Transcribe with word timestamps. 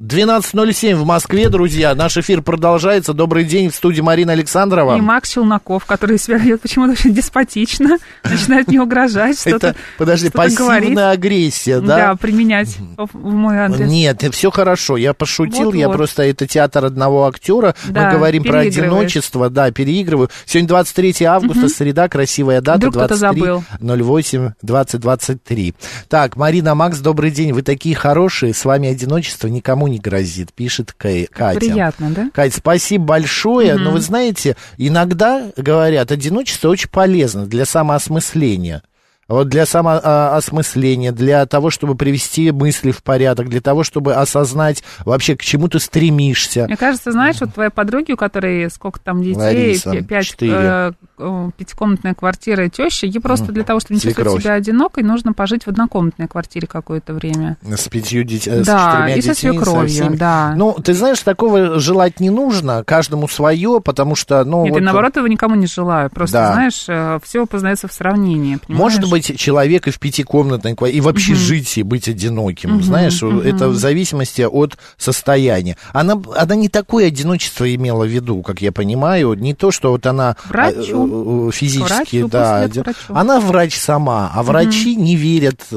12.07 0.00 0.94
в 0.94 1.04
Москве, 1.04 1.50
друзья. 1.50 1.94
Наш 1.94 2.16
эфир 2.16 2.40
продолжается. 2.40 3.12
Добрый 3.12 3.44
день 3.44 3.68
в 3.68 3.74
студии 3.74 4.00
Марина 4.00 4.32
Александрова. 4.32 4.96
И 4.96 5.00
Макс 5.02 5.28
Челноков, 5.28 5.84
который 5.84 6.18
себя 6.18 6.38
ведет 6.38 6.62
почему-то 6.62 6.92
очень 6.92 7.12
деспотично, 7.12 7.98
начинает 8.24 8.68
мне 8.68 8.80
угрожать, 8.80 9.38
что-то 9.38 9.68
Это, 9.68 9.76
подожди, 9.98 10.28
что-то 10.28 10.38
пассивная 10.38 10.80
говорит. 10.80 10.98
агрессия, 10.98 11.80
да? 11.80 11.96
Да, 11.96 12.16
применять 12.16 12.78
в 12.96 13.14
мой 13.14 13.58
адрес. 13.58 13.90
Нет, 13.90 14.24
все 14.32 14.50
хорошо. 14.50 14.96
Я 14.96 15.12
пошутил, 15.12 15.74
я 15.74 15.88
Вот-вот. 15.88 15.96
просто 15.98 16.22
это 16.22 16.46
театр 16.46 16.86
одного 16.86 17.26
актера. 17.26 17.74
Да, 17.86 18.06
Мы 18.06 18.12
говорим 18.16 18.42
про 18.44 18.60
одиночество, 18.60 19.50
да, 19.50 19.70
переигрываю. 19.70 20.30
Сегодня 20.46 20.68
23 20.68 21.24
августа, 21.24 21.68
среда, 21.68 22.08
красивая 22.08 22.62
дата. 22.62 22.78
Вдруг 22.78 22.94
кто-то 22.94 23.18
23 23.18 23.42
забыл. 23.42 23.64
08 23.80 24.52
2023. 24.62 25.74
Так, 26.08 26.36
Марина, 26.36 26.74
Макс, 26.74 27.00
добрый 27.00 27.30
день. 27.30 27.52
Вы 27.52 27.60
такие 27.60 27.94
хорошие, 27.94 28.54
с 28.54 28.64
вами 28.64 28.88
одиночество 28.88 29.46
никому 29.48 29.89
не 29.90 29.98
грозит, 29.98 30.52
пишет 30.52 30.94
Кай- 30.96 31.26
Катя. 31.26 31.58
Приятно, 31.60 32.10
да? 32.10 32.30
Кать, 32.32 32.54
спасибо 32.54 33.04
большое. 33.04 33.76
Но 33.76 33.90
вы 33.90 34.00
знаете, 34.00 34.56
иногда 34.78 35.50
говорят, 35.56 36.10
одиночество 36.12 36.68
очень 36.68 36.88
полезно 36.88 37.46
для 37.46 37.64
самоосмысления. 37.64 38.82
Вот 39.30 39.48
для 39.48 39.64
самоосмысления, 39.64 41.12
для 41.12 41.46
того, 41.46 41.70
чтобы 41.70 41.94
привести 41.94 42.50
мысли 42.50 42.90
в 42.90 43.02
порядок, 43.02 43.48
для 43.48 43.60
того, 43.60 43.84
чтобы 43.84 44.14
осознать 44.14 44.82
вообще, 45.04 45.36
к 45.36 45.42
чему 45.42 45.68
ты 45.68 45.78
стремишься. 45.78 46.64
Мне 46.66 46.76
кажется, 46.76 47.12
знаешь, 47.12 47.36
вот 47.40 47.54
твои 47.54 47.68
подруги, 47.68 48.12
у 48.12 48.16
которой 48.16 48.68
сколько 48.70 48.98
там 49.00 49.22
детей, 49.22 49.36
Лариса, 49.40 49.90
пя- 49.90 50.02
пять, 50.04 50.34
э, 50.40 50.92
э, 51.18 51.50
пятикомнатная 51.56 52.14
квартира 52.14 52.66
и 52.66 52.70
теща, 52.70 53.06
ей 53.06 53.20
просто 53.20 53.52
для 53.52 53.62
того, 53.62 53.78
чтобы 53.80 53.94
не 53.94 54.00
чувствовать 54.00 54.42
себя 54.42 54.54
одинокой, 54.54 55.04
нужно 55.04 55.32
пожить 55.32 55.64
в 55.64 55.68
однокомнатной 55.68 56.26
квартире 56.26 56.66
какое-то 56.66 57.14
время. 57.14 57.56
С 57.62 57.88
пятью 57.88 58.24
детьми, 58.24 58.64
с 58.64 58.66
Да, 58.66 58.90
четырьмя 58.92 59.14
и 59.14 59.20
со 59.22 59.28
детьми, 59.28 59.50
свекровью, 59.52 59.88
всеми. 59.88 60.16
да. 60.16 60.54
Ну, 60.56 60.72
ты 60.82 60.92
знаешь, 60.92 61.20
такого 61.20 61.78
желать 61.78 62.18
не 62.18 62.30
нужно, 62.30 62.82
каждому 62.84 63.28
свое, 63.28 63.80
потому 63.80 64.16
что, 64.16 64.42
ну, 64.44 64.64
Нет, 64.64 64.72
вот- 64.72 64.80
и 64.80 64.84
наоборот, 64.84 65.16
его 65.16 65.28
никому 65.28 65.54
не 65.54 65.66
желаю. 65.68 66.10
Просто, 66.10 66.38
Да. 66.38 66.52
знаешь, 66.54 67.22
все 67.24 67.46
познается 67.46 67.86
в 67.86 67.92
сравнении. 67.92 68.58
Может 68.66 69.02
понимаешь? 69.02 69.19
Быть, 69.20 69.38
человек 69.38 69.86
и 69.86 69.90
в 69.90 69.98
пятикомнатной 69.98 70.74
квартире, 70.74 70.98
и 70.98 71.00
в 71.00 71.08
общежитии 71.08 71.82
быть 71.82 72.08
одиноким. 72.08 72.82
Знаешь, 72.82 73.22
это 73.22 73.68
в 73.68 73.76
зависимости 73.76 74.42
от 74.42 74.76
состояния. 74.96 75.76
Она, 75.92 76.20
она 76.36 76.54
не 76.54 76.68
такое 76.68 77.08
одиночество 77.08 77.72
имела 77.72 78.04
в 78.04 78.08
виду, 78.08 78.42
как 78.42 78.60
я 78.62 78.72
понимаю. 78.72 79.34
Не 79.34 79.54
то, 79.54 79.70
что 79.70 79.90
вот 79.90 80.06
она 80.06 80.36
врачу. 80.48 81.46
э, 81.46 81.48
э, 81.48 81.52
физически, 81.52 82.22
К 82.22 82.28
врачу, 82.28 82.28
да. 82.28 82.68
Она 83.08 83.40
врач 83.40 83.76
сама, 83.76 84.30
а 84.34 84.42
врачи 84.42 84.96
не 84.96 85.16
верят 85.16 85.60
э, 85.70 85.76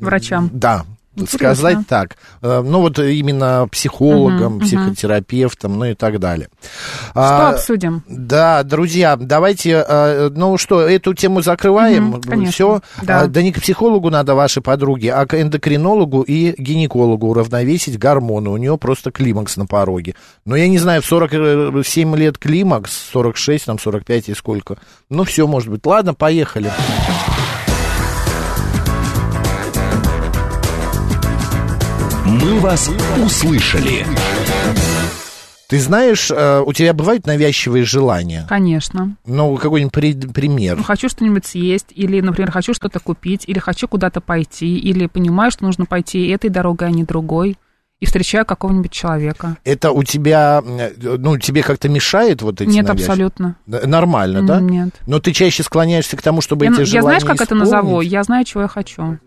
Врачам. 0.00 0.50
Да. 0.52 0.84
Интересно. 1.18 1.54
Сказать 1.54 1.86
так. 1.88 2.16
Э, 2.42 2.62
Ну, 2.64 2.80
вот 2.80 2.98
именно 2.98 3.66
психологам, 3.70 4.60
психотерапевтам, 4.60 5.78
ну 5.78 5.84
и 5.86 5.94
так 5.94 6.18
далее. 6.20 6.48
Что 7.10 7.10
А, 7.14 7.50
обсудим? 7.50 8.02
да, 8.08 8.62
друзья, 8.62 9.16
давайте, 9.16 9.84
э, 9.86 10.30
ну 10.34 10.56
что, 10.58 10.80
эту 10.80 11.14
тему 11.14 11.42
закрываем. 11.42 12.04
Мгм, 12.04 12.20
конечно. 12.22 12.52
Все. 12.52 12.80
Да. 13.02 13.26
да 13.26 13.42
не 13.42 13.52
к 13.52 13.60
психологу 13.60 14.10
надо 14.10 14.34
ваши 14.34 14.60
подруги, 14.60 15.08
а 15.08 15.26
к 15.26 15.40
эндокринологу 15.40 16.22
и 16.22 16.54
гинекологу 16.58 17.28
уравновесить 17.28 17.98
гормоны. 17.98 18.50
У 18.50 18.56
нее 18.56 18.76
просто 18.78 19.10
климакс 19.10 19.56
на 19.56 19.66
пороге. 19.66 20.14
Но 20.44 20.56
я 20.56 20.68
не 20.68 20.78
знаю, 20.78 21.02
в 21.02 21.06
47 21.06 22.16
лет 22.16 22.38
климакс, 22.38 22.92
46, 23.12 23.64
там 23.66 23.78
45 23.78 24.28
и 24.28 24.34
сколько. 24.34 24.76
Ну 25.10 25.24
все, 25.24 25.46
может 25.46 25.68
быть. 25.70 25.84
Ладно, 25.84 26.14
поехали. 26.14 26.70
«Мы 32.48 32.60
вас 32.60 32.90
услышали». 33.22 34.06
Ты 35.68 35.78
знаешь, 35.80 36.30
э, 36.30 36.62
у 36.64 36.72
тебя 36.72 36.94
бывают 36.94 37.26
навязчивые 37.26 37.84
желания? 37.84 38.46
Конечно. 38.48 39.16
Ну, 39.26 39.54
какой-нибудь 39.58 39.92
при- 39.92 40.14
пример. 40.14 40.78
Ну, 40.78 40.82
хочу 40.82 41.10
что-нибудь 41.10 41.44
съесть, 41.44 41.88
или, 41.94 42.22
например, 42.22 42.50
хочу 42.50 42.72
что-то 42.72 43.00
купить, 43.00 43.44
или 43.46 43.58
хочу 43.58 43.86
куда-то 43.86 44.22
пойти, 44.22 44.78
или 44.78 45.04
понимаю, 45.08 45.50
что 45.50 45.64
нужно 45.64 45.84
пойти 45.84 46.26
этой 46.28 46.48
дорогой, 46.48 46.88
а 46.88 46.90
не 46.90 47.04
другой, 47.04 47.58
и 48.00 48.06
встречаю 48.06 48.46
какого-нибудь 48.46 48.92
человека. 48.92 49.58
Это 49.64 49.90
у 49.90 50.02
тебя, 50.02 50.62
э, 50.66 51.16
ну, 51.18 51.36
тебе 51.36 51.62
как-то 51.62 51.90
мешает 51.90 52.40
вот 52.40 52.62
эти 52.62 52.70
Нет, 52.70 52.86
навязчивые? 52.88 53.10
абсолютно. 53.10 53.56
Нормально, 53.66 54.46
да? 54.46 54.60
Нет. 54.62 54.94
Но 55.06 55.18
ты 55.20 55.32
чаще 55.32 55.62
склоняешься 55.62 56.16
к 56.16 56.22
тому, 56.22 56.40
чтобы 56.40 56.64
Я, 56.64 56.70
эти 56.70 56.80
я 56.80 56.86
желания 56.86 57.20
знаешь, 57.20 57.24
как 57.38 57.46
это 57.46 57.54
назову? 57.54 57.88
исполнить? 57.90 58.10
Я 58.12 58.22
знаю, 58.22 58.46
чего 58.46 58.62
я 58.62 58.68
хочу. 58.68 59.18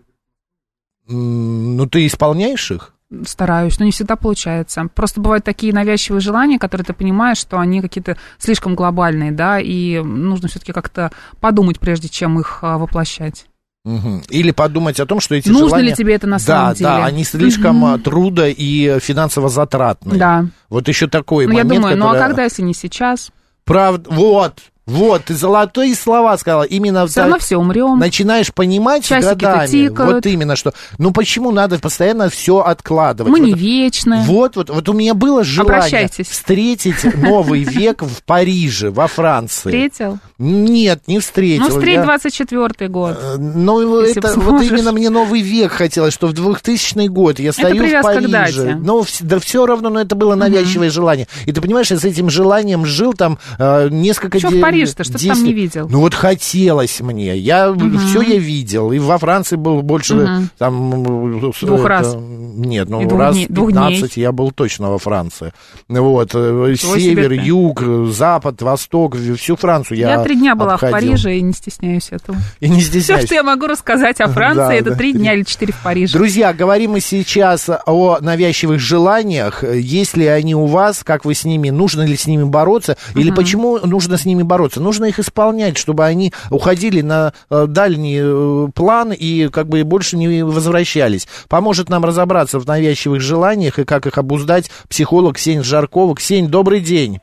Ну, 1.06 1.86
ты 1.86 2.04
исполняешь 2.06 2.68
их? 2.72 2.94
Стараюсь, 3.26 3.78
но 3.78 3.84
не 3.84 3.90
всегда 3.92 4.16
получается. 4.16 4.88
Просто 4.94 5.20
бывают 5.20 5.44
такие 5.44 5.72
навязчивые 5.74 6.20
желания, 6.20 6.58
которые 6.58 6.84
ты 6.84 6.92
понимаешь, 6.94 7.38
что 7.38 7.58
они 7.58 7.80
какие-то 7.82 8.16
слишком 8.38 8.74
глобальные, 8.74 9.32
да, 9.32 9.60
и 9.60 9.98
нужно 10.00 10.48
все-таки 10.48 10.72
как-то 10.72 11.12
подумать, 11.40 11.78
прежде 11.78 12.08
чем 12.08 12.40
их 12.40 12.60
а, 12.62 12.78
воплощать. 12.78 13.46
Мгм. 13.84 14.22
Или 14.28 14.52
подумать 14.52 15.00
о 15.00 15.06
том, 15.06 15.20
что 15.20 15.34
эти 15.34 15.48
Нужно 15.48 15.68
желания... 15.68 15.88
ли 15.88 15.94
тебе 15.94 16.14
это 16.14 16.26
на 16.26 16.36
да, 16.36 16.42
самом 16.44 16.74
деле? 16.74 16.84
Да, 16.88 17.04
они 17.04 17.24
слишком 17.24 17.84
а, 17.84 17.98
трудо 17.98 18.48
и 18.48 18.98
финансово 19.00 19.48
затратные. 19.48 20.18
Да. 20.18 20.46
Вот 20.68 20.86
еще 20.88 21.08
такой 21.08 21.46
Ну, 21.46 21.52
я 21.52 21.64
момент, 21.64 21.82
думаю, 21.82 21.98
ну 21.98 22.06
а 22.06 22.12
который- 22.12 22.28
когда, 22.28 22.44
если 22.44 22.62
не 22.62 22.74
сейчас? 22.74 23.30
Правда, 23.64 24.08
вот, 24.10 24.60
вот, 24.86 25.24
ты 25.26 25.34
золотые 25.34 25.94
слова 25.94 26.36
сказала. 26.38 26.62
Именно 26.64 27.06
Все 27.06 27.20
равно 27.20 27.38
все 27.38 27.56
умрем. 27.56 27.98
начинаешь 27.98 28.52
понимать 28.52 29.04
с 29.04 29.08
Часики-то 29.08 29.34
годами. 29.36 29.66
тикают. 29.68 30.14
Вот 30.14 30.26
именно 30.26 30.56
что. 30.56 30.72
Ну 30.98 31.12
почему 31.12 31.50
надо 31.52 31.78
постоянно 31.78 32.28
все 32.28 32.58
откладывать? 32.60 33.30
Мы 33.32 33.38
Вот- 33.38 33.46
не 33.46 33.54
вечны. 33.54 34.22
Вот, 34.26 34.56
вот, 34.56 34.70
вот 34.70 34.88
у 34.88 34.92
меня 34.92 35.14
было 35.14 35.44
желание 35.44 36.08
встретить 36.08 37.04
новый 37.16 37.62
век 37.64 38.02
в 38.02 38.22
Париже, 38.24 38.90
во 38.90 39.06
Франции. 39.06 39.68
Встретил? 39.70 40.18
Нет, 40.38 41.02
не 41.06 41.18
встретил. 41.20 41.64
Ну, 41.64 41.68
встреть 41.70 41.96
Я- 41.98 42.04
24-й 42.04 42.88
год. 42.88 43.18
Э, 43.20 43.36
Ну, 43.38 44.00
это 44.00 44.32
вот 44.40 44.62
именно 44.62 44.92
мне 44.92 45.10
Новый 45.10 45.40
век 45.42 45.72
хотелось, 45.72 46.12
что 46.14 46.26
в 46.26 46.32
2000 46.32 47.06
год 47.08 47.38
я 47.38 47.52
стою 47.52 47.76
в 47.76 48.02
Париже. 48.02 48.76
Ну, 48.80 49.04
да 49.20 49.38
все 49.38 49.66
равно, 49.66 49.90
но 49.90 50.00
это 50.00 50.14
было 50.16 50.34
навязчивое 50.34 50.90
желание. 50.90 51.28
И 51.46 51.52
ты 51.52 51.60
понимаешь, 51.60 51.90
я 51.90 51.98
с 51.98 52.04
этим 52.04 52.30
желанием 52.30 52.84
жил 52.84 53.12
там 53.14 53.38
э, 53.58 53.88
несколько 53.90 54.40
Чё 54.40 54.48
Париж-то? 54.72 55.04
Что 55.04 55.12
ты 55.18 55.26
там 55.26 55.34
10 55.36 55.46
не 55.46 55.52
видел? 55.52 55.88
Ну, 55.90 56.00
вот 56.00 56.14
хотелось 56.14 57.00
мне. 57.00 57.36
Я 57.36 57.72
все 58.06 58.20
я 58.22 58.38
видел. 58.38 58.92
И 58.92 58.98
во 58.98 59.18
Франции 59.18 59.56
был 59.56 59.82
больше 59.82 60.14
Мгм. 60.14 60.50
там... 60.58 61.36
э, 61.38 61.50
Двух 61.62 61.80
это, 61.80 61.88
раз. 61.88 62.16
Нет, 62.16 62.88
ну, 62.88 63.06
двух 63.08 63.18
раз 63.18 63.34
дней- 63.36 63.46
двух 63.48 63.68
15 63.68 64.16
я 64.16 64.32
был 64.32 64.50
точно 64.50 64.90
во 64.90 64.98
Франции. 64.98 65.52
Вот. 65.88 66.30
э, 66.34 66.68
Ничего 66.70 66.98
Север, 66.98 67.32
юг, 67.32 67.82
э, 67.82 68.06
запад, 68.12 68.60
восток, 68.62 69.16
всю 69.38 69.56
Францию 69.56 69.98
я 69.98 70.10
Я 70.10 70.22
три 70.24 70.36
дня 70.36 70.54
была 70.54 70.74
обходил. 70.74 70.98
в 70.98 71.00
Париже 71.00 71.36
и 71.38 71.42
не 71.42 71.52
стесняюсь 71.52 72.08
этого. 72.10 72.36
И 72.60 72.68
не 72.68 72.80
Все, 72.80 72.88
стесняюсь. 73.00 73.24
что 73.26 73.34
я 73.34 73.42
могу 73.42 73.66
рассказать 73.66 74.20
о 74.20 74.28
Франции, 74.32 74.56
Да, 74.56 74.74
это 74.74 74.94
три. 74.96 75.12
дня 75.12 75.34
или 75.34 75.42
четыре 75.44 75.72
в 75.72 75.82
Париже. 75.82 76.12
Друзья, 76.16 76.52
говорим 76.52 76.92
мы 76.92 77.00
сейчас 77.00 77.68
о 77.86 78.18
навязчивых 78.20 78.78
желаниях. 78.80 79.64
Есть 79.64 80.16
ли 80.16 80.26
они 80.26 80.54
у 80.54 80.66
вас, 80.66 81.02
как 81.04 81.24
вы 81.24 81.34
с 81.34 81.44
ними, 81.44 81.70
нужно 81.70 82.02
ли 82.02 82.16
с 82.16 82.26
ними 82.26 82.44
бороться, 82.44 82.96
или 83.14 83.30
почему 83.30 83.78
нужно 83.84 84.16
с 84.18 84.24
ними 84.24 84.42
бороться? 84.42 84.61
Нужно 84.80 85.06
их 85.06 85.18
исполнять, 85.18 85.76
чтобы 85.76 86.04
они 86.04 86.32
уходили 86.50 87.00
на 87.00 87.32
э, 87.50 87.66
дальний 87.66 88.18
э, 88.22 88.68
план 88.74 89.12
и 89.12 89.48
как 89.48 89.68
бы 89.68 89.82
больше 89.84 90.16
не 90.16 90.42
возвращались. 90.44 91.26
Поможет 91.48 91.88
нам 91.88 92.04
разобраться 92.04 92.58
в 92.58 92.66
навязчивых 92.66 93.20
желаниях 93.20 93.78
и 93.78 93.84
как 93.84 94.06
их 94.06 94.18
обуздать 94.18 94.70
психолог 94.88 95.36
Ксения 95.36 95.62
Жаркова. 95.62 96.14
Ксень, 96.14 96.48
добрый 96.48 96.80
день. 96.80 97.20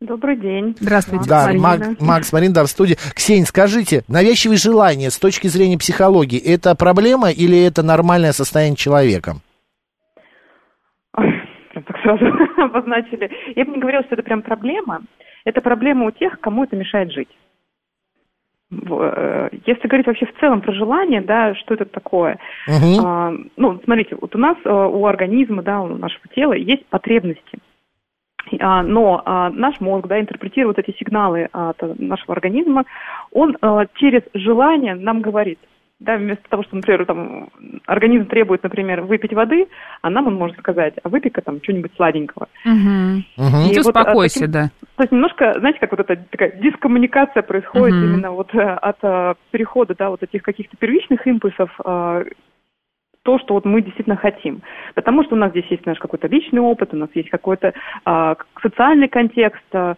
Добрый 0.00 0.36
день. 0.36 0.76
Здравствуйте. 0.78 1.28
Да, 1.28 1.46
Марина. 1.46 1.60
Мак- 1.60 2.00
Макс 2.00 2.32
Марин, 2.32 2.52
да, 2.52 2.64
в 2.64 2.68
студии. 2.68 2.96
Ксень, 3.14 3.44
скажите, 3.46 4.04
навязчивые 4.06 4.56
желания 4.56 5.10
с 5.10 5.18
точки 5.18 5.48
зрения 5.48 5.76
психологии, 5.76 6.38
это 6.38 6.74
проблема 6.76 7.30
или 7.32 7.60
это 7.64 7.82
нормальное 7.82 8.32
состояние 8.32 8.76
человека? 8.76 9.38
Так 11.14 11.96
сразу 12.02 12.24
обозначили. 12.62 13.28
Я 13.56 13.64
бы 13.64 13.72
не 13.72 13.78
говорила, 13.80 14.02
что 14.04 14.14
это 14.14 14.22
прям 14.22 14.42
проблема. 14.42 15.00
Это 15.48 15.62
проблема 15.62 16.04
у 16.04 16.10
тех, 16.10 16.38
кому 16.40 16.64
это 16.64 16.76
мешает 16.76 17.10
жить. 17.10 17.30
Э, 18.70 19.48
Если 19.64 19.88
говорить 19.88 20.06
вообще 20.06 20.26
в 20.26 20.38
целом 20.38 20.60
про 20.60 20.72
желание, 20.74 21.22
да, 21.22 21.54
что 21.54 21.72
это 21.72 21.86
такое? 21.86 22.38
Мгм. 22.66 23.00
А, 23.02 23.32
ну, 23.56 23.80
смотрите, 23.82 24.14
вот 24.20 24.36
у 24.36 24.38
нас, 24.38 24.58
э, 24.62 24.70
у 24.70 25.06
организма, 25.06 25.62
да, 25.62 25.80
у 25.80 25.86
нашего 25.96 26.28
тела 26.34 26.52
есть 26.52 26.84
потребности. 26.88 27.58
А, 28.60 28.82
Но 28.82 29.22
а, 29.24 29.48
наш 29.48 29.80
мозг, 29.80 30.06
да, 30.06 30.20
интерпретирует 30.20 30.78
эти 30.78 30.94
сигналы 30.98 31.48
от 31.50 31.82
э, 31.82 31.94
нашего 31.98 32.34
организма, 32.34 32.84
он 33.32 33.56
через 33.94 34.22
желание 34.34 34.94
нам 34.94 35.22
говорит. 35.22 35.58
Да, 36.00 36.16
вместо 36.16 36.48
того, 36.48 36.62
что, 36.62 36.76
например, 36.76 37.04
там, 37.06 37.48
организм 37.86 38.26
требует, 38.26 38.62
например, 38.62 39.00
выпить 39.00 39.32
воды, 39.32 39.66
а 40.00 40.10
нам 40.10 40.28
он 40.28 40.36
может 40.36 40.56
сказать, 40.58 40.94
а 41.02 41.08
выпей-ка 41.08 41.40
там 41.42 41.60
что-нибудь 41.60 41.90
сладенького. 41.96 42.46
Мгм. 42.64 43.24
Мгм. 43.36 43.66
И 43.68 43.74
Ты 43.74 43.82
вот, 43.82 43.96
а, 43.96 44.00
успокойся, 44.02 44.40
таким- 44.40 44.52
да. 44.52 44.70
То 44.96 45.02
есть 45.02 45.12
немножко, 45.12 45.54
знаете, 45.58 45.80
как 45.80 45.90
вот 45.90 46.00
эта 46.00 46.16
такая 46.30 46.52
дискоммуникация 46.52 47.42
происходит 47.42 47.96
Мгм. 47.96 48.04
именно 48.04 48.30
вот 48.30 48.54
э, 48.54 48.60
от 48.60 48.98
э, 49.02 49.34
перехода, 49.50 49.96
да, 49.98 50.10
вот 50.10 50.22
этих 50.22 50.42
каких-то 50.42 50.76
первичных 50.76 51.26
импульсов 51.26 51.68
э, 51.84 52.24
то, 53.24 53.38
что 53.40 53.54
вот 53.54 53.64
мы 53.64 53.82
действительно 53.82 54.16
хотим. 54.16 54.62
Потому 54.94 55.24
что 55.24 55.34
у 55.34 55.38
нас 55.38 55.50
здесь 55.50 55.66
есть 55.68 55.84
наш 55.84 55.98
какой-то 55.98 56.28
личный 56.28 56.60
опыт, 56.60 56.94
у 56.94 56.96
нас 56.96 57.10
есть 57.14 57.28
какой-то 57.28 57.74
к- 58.04 58.46
социальный 58.62 59.08
контекст, 59.08 59.64
а, 59.74 59.96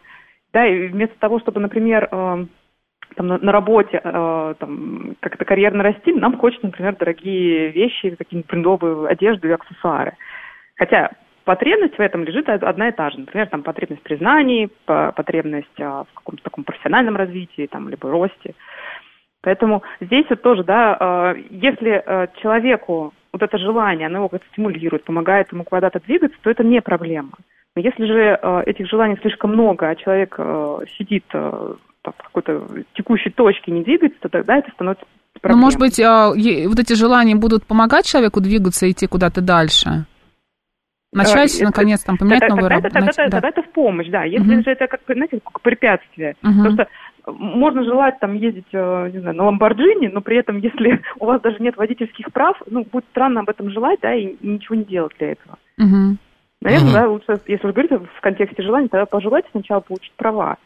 да, 0.52 0.67
и 0.67 0.88
вместо 0.88 1.14
того, 1.20 1.38
чтобы, 1.38 1.61
например, 1.61 2.08
а, 2.11 2.44
там 3.16 3.26
на, 3.28 3.38
на 3.38 3.52
работе 3.52 4.00
а, 4.02 4.54
там 4.54 5.16
как-то 5.20 5.44
карьерно 5.44 5.82
расти, 5.82 6.12
нам 6.12 6.38
хочется, 6.38 6.66
например, 6.66 6.96
дорогие 6.96 7.68
вещи, 7.68 8.10
какие-нибудь 8.10 8.50
брендовые 8.50 9.08
одежду 9.08 9.48
и 9.48 9.52
аксессуары. 9.52 10.16
Хотя 10.76 11.10
потребность 11.44 11.96
в 11.96 12.00
этом 12.00 12.24
лежит 12.24 12.48
од- 12.48 12.62
одна 12.62 12.88
и 12.88 12.92
та 12.92 13.10
же. 13.10 13.20
Например, 13.20 13.46
там 13.48 13.62
потребность 13.62 14.02
по- 14.86 15.12
потребность 15.12 15.80
а, 15.80 16.04
в 16.04 16.14
каком-то 16.14 16.42
таком 16.42 16.64
профессиональном 16.64 17.16
развитии, 17.16 17.66
там, 17.66 17.88
либо 17.88 18.10
росте. 18.10 18.54
Поэтому 19.42 19.82
здесь 20.00 20.26
вот 20.28 20.42
тоже, 20.42 20.64
да, 20.64 21.34
э, 21.34 21.42
если 21.50 22.02
э, 22.04 22.28
человеку 22.42 23.14
вот 23.32 23.42
это 23.42 23.58
желание, 23.58 24.06
оно 24.06 24.18
его 24.18 24.28
как-то 24.28 24.46
стимулирует, 24.52 25.04
помогает 25.04 25.50
ему 25.52 25.64
куда-то 25.64 26.00
двигаться, 26.00 26.36
то 26.42 26.50
это 26.50 26.62
не 26.62 26.82
проблема. 26.82 27.32
Но 27.74 27.82
если 27.82 28.04
же 28.04 28.38
э, 28.40 28.62
этих 28.66 28.88
желаний 28.88 29.16
слишком 29.20 29.52
много, 29.52 29.88
а 29.88 29.96
человек 29.96 30.34
э, 30.36 30.78
сидит 30.98 31.24
э, 31.32 31.74
какой-то 32.02 32.67
текущей 32.94 33.31
точке 33.31 33.73
не 33.73 33.82
двигается, 33.82 34.19
то 34.20 34.29
тогда 34.29 34.56
это 34.56 34.70
становится 34.73 35.05
Ну, 35.35 35.41
проблемой. 35.41 35.62
может 35.64 35.79
быть, 35.79 36.00
а, 36.00 36.29
вот 36.31 36.79
эти 36.79 36.93
желания 36.94 37.35
будут 37.37 37.67
помогать 37.67 38.06
человеку 38.06 38.41
двигаться 38.41 38.87
и 38.87 38.93
идти 38.93 39.06
куда-то 39.06 39.41
дальше? 39.41 40.06
Начать, 41.12 41.52
Э, 41.55 41.56
это- 41.56 41.64
наконец, 41.64 42.05
там, 42.05 42.17
поменять 42.17 42.41
Тогда- 42.41 42.55
новую 42.55 42.69
тогда, 42.70 42.75
работу. 42.76 42.97
это, 42.97 43.05
найти- 43.05 43.17
тогда, 43.17 43.31
да. 43.31 43.37
тогда 43.41 43.49
это 43.61 43.69
в 43.69 43.73
помощь, 43.73 44.08
да. 44.08 44.23
Если 44.25 44.55
Мгм. 44.55 44.62
же 44.62 44.70
это 44.70 44.87
как, 44.87 45.00
знаете, 45.08 45.41
как 45.44 45.61
препятствие. 45.61 46.37
Мгм. 46.41 46.56
Потому 46.58 46.73
что 46.75 46.88
можно 47.32 47.85
желать 47.85 48.20
там 48.20 48.35
ездить, 48.35 48.67
э, 48.73 49.11
не 49.12 49.19
знаю, 49.19 49.37
на 49.37 49.44
Ламборджини, 49.47 50.06
но 50.06 50.20
при 50.20 50.37
этом, 50.38 50.58
если 50.62 51.02
у 51.19 51.26
вас 51.26 51.41
даже 51.41 51.56
нет 51.58 51.76
водительских 51.76 52.32
прав, 52.32 52.62
ну, 52.70 52.85
будет 52.91 53.05
странно 53.11 53.41
об 53.41 53.49
этом 53.50 53.70
желать, 53.70 53.99
да, 54.02 54.14
и 54.14 54.37
ничего 54.41 54.76
не 54.76 54.85
делать 54.85 55.12
для 55.19 55.32
этого. 55.32 55.58
Мгм. 55.79 56.19
Наверное, 56.62 56.87
Мгм. 56.91 56.94
да, 56.94 57.08
лучше, 57.08 57.41
если 57.49 57.67
вы 57.67 57.73
говорите 57.73 57.99
в 57.99 58.20
контексте 58.20 58.62
желания, 58.62 58.87
тогда 58.88 59.06
пожелайте 59.06 59.49
сначала 59.50 59.81
получить 59.81 60.12
права. 60.17 60.58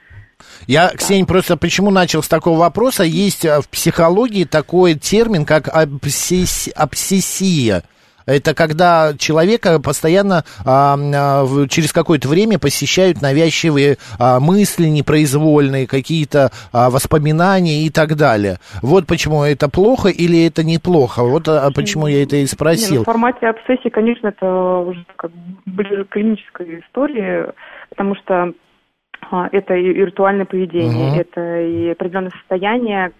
Я, 0.66 0.88
Ксения, 0.88 1.26
просто 1.26 1.56
почему 1.56 1.90
начал 1.90 2.22
с 2.22 2.28
такого 2.28 2.58
вопроса? 2.58 3.02
Есть 3.04 3.44
э, 3.44 3.60
в 3.60 3.68
психологии 3.68 4.44
такой 4.44 4.94
термин, 4.94 5.44
как 5.44 5.68
обсесс- 5.68 6.70
обсессия. 6.74 7.82
Это 8.26 8.54
когда 8.54 9.12
человека 9.18 9.78
постоянно 9.80 10.44
а, 10.64 10.96
а, 10.96 11.68
через 11.68 11.92
какое-то 11.92 12.26
время 12.28 12.58
посещают 12.58 13.20
навязчивые 13.20 13.98
а, 14.18 14.40
мысли 14.40 14.86
непроизвольные, 14.86 15.86
какие-то 15.86 16.50
а, 16.72 16.88
воспоминания 16.88 17.82
и 17.82 17.90
так 17.90 18.16
далее. 18.16 18.60
Вот 18.80 19.06
почему 19.06 19.42
это 19.44 19.68
плохо 19.68 20.08
или 20.08 20.46
это 20.46 20.64
неплохо. 20.64 21.22
Вот 21.22 21.48
а, 21.48 21.70
почему 21.74 22.06
я 22.06 22.22
это 22.22 22.36
и 22.36 22.38
Не, 22.38 22.44
ну, 22.44 22.48
спросил. 22.48 23.02
в 23.02 23.04
формате 23.04 23.46
обсессии, 23.46 23.90
конечно, 23.90 24.28
это 24.28 24.46
уже 24.46 25.04
как 25.16 25.30
ближе 25.66 26.04
к 26.04 26.08
клинической 26.08 26.80
истории, 26.80 27.52
потому 27.90 28.14
что 28.16 28.54
это 29.52 29.74
и 29.74 29.92
виртуальное 29.92 30.44
поведение, 30.46 31.10
Мгм. 31.10 31.20
это 31.20 31.60
и 31.62 31.88
определенное 31.90 32.30
состояние, 32.30 33.12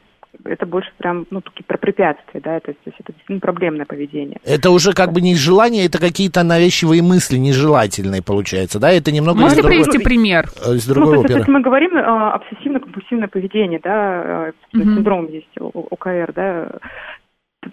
это 0.45 0.67
больше 0.67 0.91
прям, 0.99 1.27
ну, 1.31 1.41
такие 1.41 1.63
про 1.65 1.79
препятствия, 1.79 2.41
да, 2.41 2.59
то 2.59 2.71
есть, 2.73 2.81
то 2.83 2.91
есть 2.91 2.97
это 2.99 3.13
действительно 3.13 3.39
проблемное 3.41 3.87
поведение. 3.87 4.39
Это 4.45 4.71
уже 4.71 4.93
как 4.93 5.13
бы 5.13 5.21
не 5.21 5.37
желание, 5.37 5.87
это 5.87 6.01
какие-то 6.01 6.43
навязчивые 6.43 7.03
мысли 7.03 7.37
нежелательные, 7.37 8.21
получается, 8.21 8.81
да? 8.81 8.91
Это 8.91 9.13
немного 9.13 9.39
Можете 9.39 9.61
из 9.61 9.65
другой- 9.65 9.83
привести 9.85 10.03
пример? 10.05 10.47
э, 10.67 10.75
из 10.75 10.89
Ну, 10.89 10.95
другой 10.95 11.23
то 11.25 11.35
есть, 11.37 11.49
мы 11.49 11.61
говорим 11.61 11.93
а, 11.97 12.35
обсессивно-компульсивное 12.41 13.29
поведение, 13.29 13.79
да, 13.83 13.93
а, 13.95 14.53
Мгм. 14.73 14.95
синдром 14.97 15.29
есть 15.29 15.47
О- 15.61 15.87
ОКР, 15.91 16.33
да, 16.35 16.69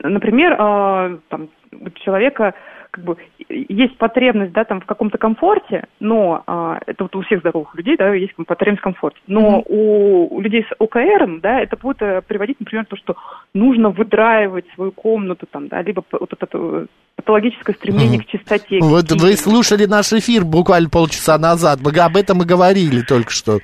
например, 0.04 0.56
а, 0.60 1.18
там, 1.30 1.50
у 1.74 1.90
человека 1.92 2.54
как 2.92 3.04
бы 3.06 3.18
есть 3.50 3.98
потребность, 3.98 4.52
да, 4.52 4.66
там 4.66 4.82
в 4.82 4.86
каком-то 4.86 5.18
комфорте, 5.18 5.86
но 6.00 6.44
а, 6.46 6.80
это 6.86 7.04
вот 7.04 7.16
у 7.16 7.22
всех 7.22 7.40
здоровых 7.40 7.74
людей, 7.76 7.96
да, 7.98 8.14
есть 8.14 8.34
потребность 8.36 8.82
в 8.82 8.84
комфорте, 8.84 9.20
но 9.28 9.64
у, 9.66 10.36
у 10.36 10.42
людей 10.42 10.64
с 10.70 10.76
ОКР, 10.78 11.40
да, 11.42 11.62
это 11.62 11.78
будет 11.78 12.02
э, 12.02 12.22
приводить, 12.28 12.60
например, 12.60 12.86
то, 12.86 12.98
что 12.98 13.16
нужно 13.54 13.90
выдраивать 13.90 14.66
свою 14.76 14.92
комнату, 14.92 15.48
там, 15.50 15.70
да, 15.70 15.82
либо 15.82 16.04
вот 16.12 16.34
это 16.34 16.48
э, 16.54 16.86
патологическое 17.16 17.76
стремление 17.76 18.18
Мгм. 18.20 18.24
к 18.24 18.28
чистоте. 18.28 18.80
к 18.80 18.84
Вот 18.84 19.10
вы 19.12 19.16
гигиене. 19.18 19.38
слушали 19.38 19.86
наш 19.86 20.12
эфир 20.12 20.44
буквально 20.44 20.90
полчаса 20.90 21.38
назад. 21.38 21.80
Мы 21.82 21.92
об 21.98 22.18
этом 22.18 22.42
и 22.42 22.46
говорили 22.46 23.02
только 23.02 23.32
что. 23.32 23.60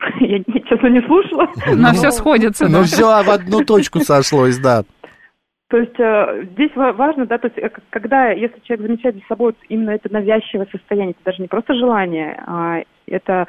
Я, 0.20 0.38
честно, 0.68 0.88
не 0.88 1.00
слушала. 1.02 1.48
На 1.74 1.92
все 1.92 2.10
сходится, 2.10 2.66
Ну 2.66 2.78
да. 2.78 2.84
все 2.84 3.22
в 3.22 3.30
одну 3.30 3.64
точку 3.64 4.00
сошлось, 4.00 4.58
да. 4.58 4.84
То 5.68 5.76
есть 5.76 5.98
э, 6.00 6.44
здесь 6.52 6.74
ва- 6.76 6.94
важно, 6.94 7.26
да, 7.26 7.36
то 7.36 7.48
есть 7.48 7.58
э, 7.58 7.70
когда, 7.90 8.30
если 8.30 8.58
человек 8.60 8.86
замечает 8.86 9.16
за 9.16 9.22
собой 9.28 9.54
именно 9.68 9.90
это 9.90 10.10
навязчивое 10.10 10.66
состояние, 10.72 11.10
это 11.10 11.24
даже 11.24 11.42
не 11.42 11.48
просто 11.48 11.74
желание, 11.74 12.42
а 12.46 12.82
это, 13.06 13.46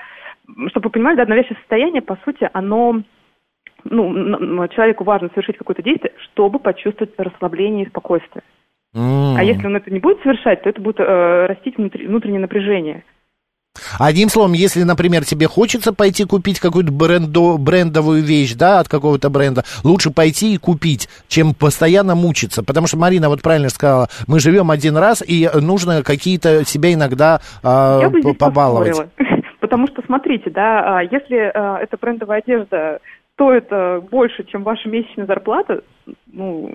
чтобы 0.68 0.86
вы 0.86 0.90
понимали, 0.90 1.16
да, 1.16 1.26
навязчивое 1.26 1.60
состояние, 1.60 2.02
по 2.02 2.18
сути, 2.26 2.50
оно, 2.52 3.04
ну, 3.86 4.14
н- 4.14 4.60
н- 4.60 4.70
человеку 4.70 5.06
важно 5.06 5.30
совершить 5.30 5.58
какое-то 5.58 5.82
действие, 5.82 6.12
чтобы 6.18 6.60
почувствовать 6.60 7.14
расслабление 7.18 7.86
и 7.86 7.90
спокойствие. 7.90 8.44
М. 8.94 9.38
А 9.38 9.44
если 9.44 9.66
он 9.66 9.78
это 9.78 9.90
не 9.90 10.00
будет 10.00 10.22
совершать, 10.22 10.62
то 10.62 10.70
это 10.70 10.82
будет 10.82 11.00
э, 11.00 11.46
растить 11.46 11.78
внутри- 11.78 12.06
внутреннее 12.06 12.42
напряжение. 12.42 13.06
Одним 13.98 14.30
словом, 14.30 14.54
если, 14.54 14.84
например, 14.84 15.26
тебе 15.26 15.48
хочется 15.48 15.94
пойти 15.94 16.26
купить 16.26 16.60
какую-то 16.60 16.92
брендо- 16.92 17.58
брендовую 17.58 18.22
вещь, 18.24 18.54
да, 18.54 18.80
от 18.80 18.88
какого-то 18.88 19.30
бренда, 19.30 19.64
лучше 19.84 20.12
пойти 20.12 20.54
и 20.54 20.58
купить, 20.58 21.10
чем 21.28 21.54
постоянно 21.54 22.16
мучиться. 22.16 22.64
Потому 22.64 22.88
что 22.88 22.98
Марина 22.98 23.30
вот 23.30 23.42
правильно 23.42 23.70
сказала, 23.70 24.10
мы 24.28 24.40
живем 24.40 24.72
один 24.72 24.98
раз, 24.98 25.24
и 25.26 25.50
нужно 25.56 26.04
какие-то 26.04 26.66
себя 26.66 26.94
иногда 26.94 27.42
а, 27.64 28.00
Я 28.02 28.10
бы 28.10 28.22
здесь 28.22 28.36
побаловать. 28.38 28.90
поспорила. 28.90 29.10
Потому 29.60 29.88
что, 29.88 30.02
смотрите, 30.06 30.50
да, 30.50 31.00
а, 31.00 31.02
если 31.04 31.52
а, 31.54 31.78
эта 31.80 31.98
брендовая 32.00 32.40
одежда 32.40 33.00
стоит 33.40 33.68
а, 33.72 34.02
больше, 34.02 34.44
чем 34.44 34.64
ваша 34.64 34.90
месячная 34.90 35.26
зарплата, 35.26 35.82
ну, 36.34 36.70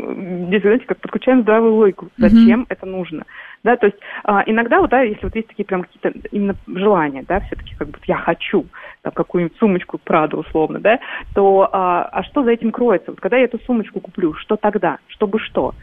здесь, 0.46 0.62
знаете, 0.62 0.86
как 0.86 0.98
подключаем 0.98 1.42
здравую 1.42 1.74
логику. 1.74 2.08
Зачем 2.16 2.64
это 2.70 2.86
нужно? 2.86 3.24
Да, 3.62 3.76
то 3.76 3.86
есть 3.86 3.98
а, 4.24 4.42
иногда, 4.46 4.80
вот, 4.80 4.90
да, 4.90 5.02
если 5.02 5.24
вот 5.24 5.34
есть 5.34 5.48
такие 5.48 5.66
прям 5.66 5.82
какие-то 5.82 6.12
именно 6.32 6.54
желания, 6.66 7.22
да, 7.26 7.40
все-таки 7.40 7.74
как 7.76 7.88
бы 7.88 7.98
я 8.06 8.16
хочу 8.16 8.64
там, 9.02 9.12
какую-нибудь 9.12 9.58
сумочку 9.58 9.98
Прада 10.02 10.38
условно, 10.38 10.80
да, 10.80 11.00
то 11.34 11.68
а, 11.70 12.08
а 12.10 12.22
что 12.24 12.44
за 12.44 12.52
этим 12.52 12.72
кроется? 12.72 13.10
Вот 13.10 13.20
когда 13.20 13.36
я 13.36 13.44
эту 13.44 13.58
сумочку 13.66 14.00
куплю, 14.00 14.32
что 14.34 14.56
тогда? 14.56 14.98
Чтобы 15.08 15.40
что? 15.40 15.74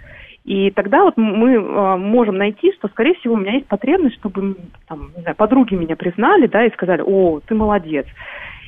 И 0.44 0.72
тогда 0.72 1.04
вот 1.04 1.18
мы 1.18 1.54
э, 1.54 1.96
можем 1.98 2.38
найти, 2.38 2.74
что, 2.74 2.88
скорее 2.88 3.14
всего, 3.16 3.36
у 3.36 3.38
меня 3.38 3.54
есть 3.54 3.68
потребность, 3.68 4.16
чтобы 4.16 4.56
там, 4.88 5.12
не 5.16 5.22
знаю, 5.22 5.36
подруги 5.36 5.76
меня 5.76 5.96
признали, 5.96 6.48
да, 6.48 6.66
и 6.66 6.72
сказали, 6.72 7.04
о, 7.06 7.42
ты 7.46 7.54
молодец. 7.54 8.08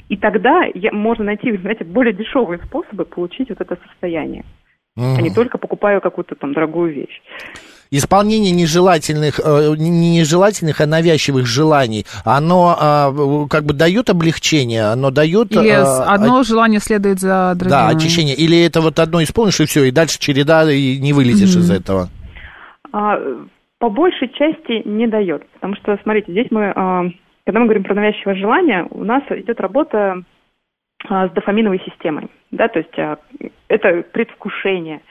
И 0.09 0.17
тогда 0.17 0.63
я, 0.73 0.91
можно 0.91 1.23
найти, 1.25 1.55
знаете, 1.57 1.83
более 1.83 2.13
дешевые 2.13 2.59
способы 2.65 3.05
получить 3.05 3.49
вот 3.49 3.61
это 3.61 3.77
состояние, 3.87 4.43
а 4.95 5.21
не 5.21 5.33
только 5.33 5.57
покупаю 5.57 6.01
какую-то 6.01 6.35
там 6.35 6.53
дорогую 6.53 6.93
вещь. 6.93 7.21
Исполнение 7.89 8.51
нежелательных, 8.51 9.39
э, 9.39 9.75
не 9.77 10.17
нежелательных, 10.17 10.81
а 10.81 10.87
навязчивых 10.87 11.45
желаний, 11.45 12.05
оно 12.25 13.11
в- 13.11 13.47
как 13.47 13.65
бы 13.65 13.73
дает 13.75 14.09
облегчение, 14.09 14.85
оно 14.85 15.11
дает... 15.11 15.51
Или 15.51 15.69
а, 15.69 15.85
с- 15.85 15.99
одно 16.09 16.41
желание 16.41 16.79
следует 16.79 17.19
за 17.19 17.53
другим. 17.55 17.69
Да, 17.69 17.89
очищение. 17.89 18.35
Или 18.35 18.65
это 18.65 18.81
вот 18.81 18.97
одно 18.97 19.21
исполнишь, 19.21 19.59
и 19.59 19.65
все, 19.65 19.83
и 19.83 19.91
дальше 19.91 20.17
череда, 20.19 20.71
и 20.71 20.97
не 20.99 21.13
вылезешь 21.13 21.55
из 21.55 21.69
этого. 21.69 22.09
А, 22.91 23.15
по 23.77 23.89
большей 23.91 24.29
части 24.29 24.87
не 24.87 25.07
дает. 25.07 25.47
Потому 25.53 25.75
что, 25.75 25.95
смотрите, 26.01 26.31
здесь 26.31 26.47
мы, 26.49 26.71
а, 26.75 27.03
когда 27.45 27.59
мы 27.59 27.65
говорим 27.65 27.83
про 27.83 27.95
навязчивое 27.95 28.35
желание, 28.35 28.87
у 28.89 29.03
нас 29.03 29.23
идет 29.29 29.59
работа 29.59 30.23
а, 31.09 31.27
с 31.27 31.31
дофаминовой 31.31 31.79
системой. 31.79 32.29
Да, 32.51 32.67
то 32.67 32.79
есть 32.79 32.97
а, 32.97 33.17
это 33.67 34.03
предвкушение. 34.11 35.01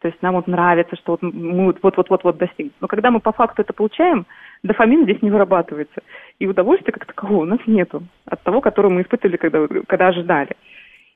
То 0.00 0.08
есть 0.08 0.20
нам 0.20 0.34
вот 0.34 0.48
нравится, 0.48 0.96
что 0.96 1.12
вот 1.12 1.22
мы 1.22 1.74
вот-вот-вот 1.80 2.36
достигнем. 2.36 2.72
Но 2.80 2.88
когда 2.88 3.10
мы 3.10 3.20
по 3.20 3.32
факту 3.32 3.62
это 3.62 3.72
получаем, 3.72 4.26
дофамин 4.64 5.04
здесь 5.04 5.22
не 5.22 5.30
вырабатывается. 5.30 6.00
И 6.40 6.46
удовольствия 6.46 6.92
как 6.92 7.06
такового 7.06 7.42
у 7.42 7.46
нас 7.46 7.60
нету 7.66 8.02
от 8.26 8.42
того, 8.42 8.60
которое 8.60 8.88
мы 8.88 9.02
испытывали, 9.02 9.36
когда, 9.36 9.68
когда 9.86 10.08
ожидали. 10.08 10.56